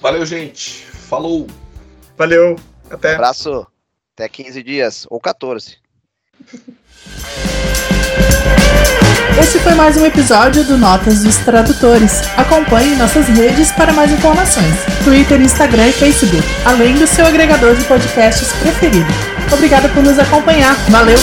[0.00, 0.86] Valeu, gente.
[0.86, 1.46] Falou.
[2.16, 2.56] Valeu.
[2.90, 3.14] Até.
[3.14, 3.66] Abraço.
[4.14, 5.78] Até 15 dias, ou 14.
[9.40, 12.22] Esse foi mais um episódio do Notas dos Tradutores.
[12.36, 17.84] Acompanhe nossas redes para mais informações: Twitter, Instagram e Facebook, além do seu agregador de
[17.84, 19.12] podcasts preferido.
[19.52, 20.74] Obrigada por nos acompanhar.
[20.88, 21.18] Valeu!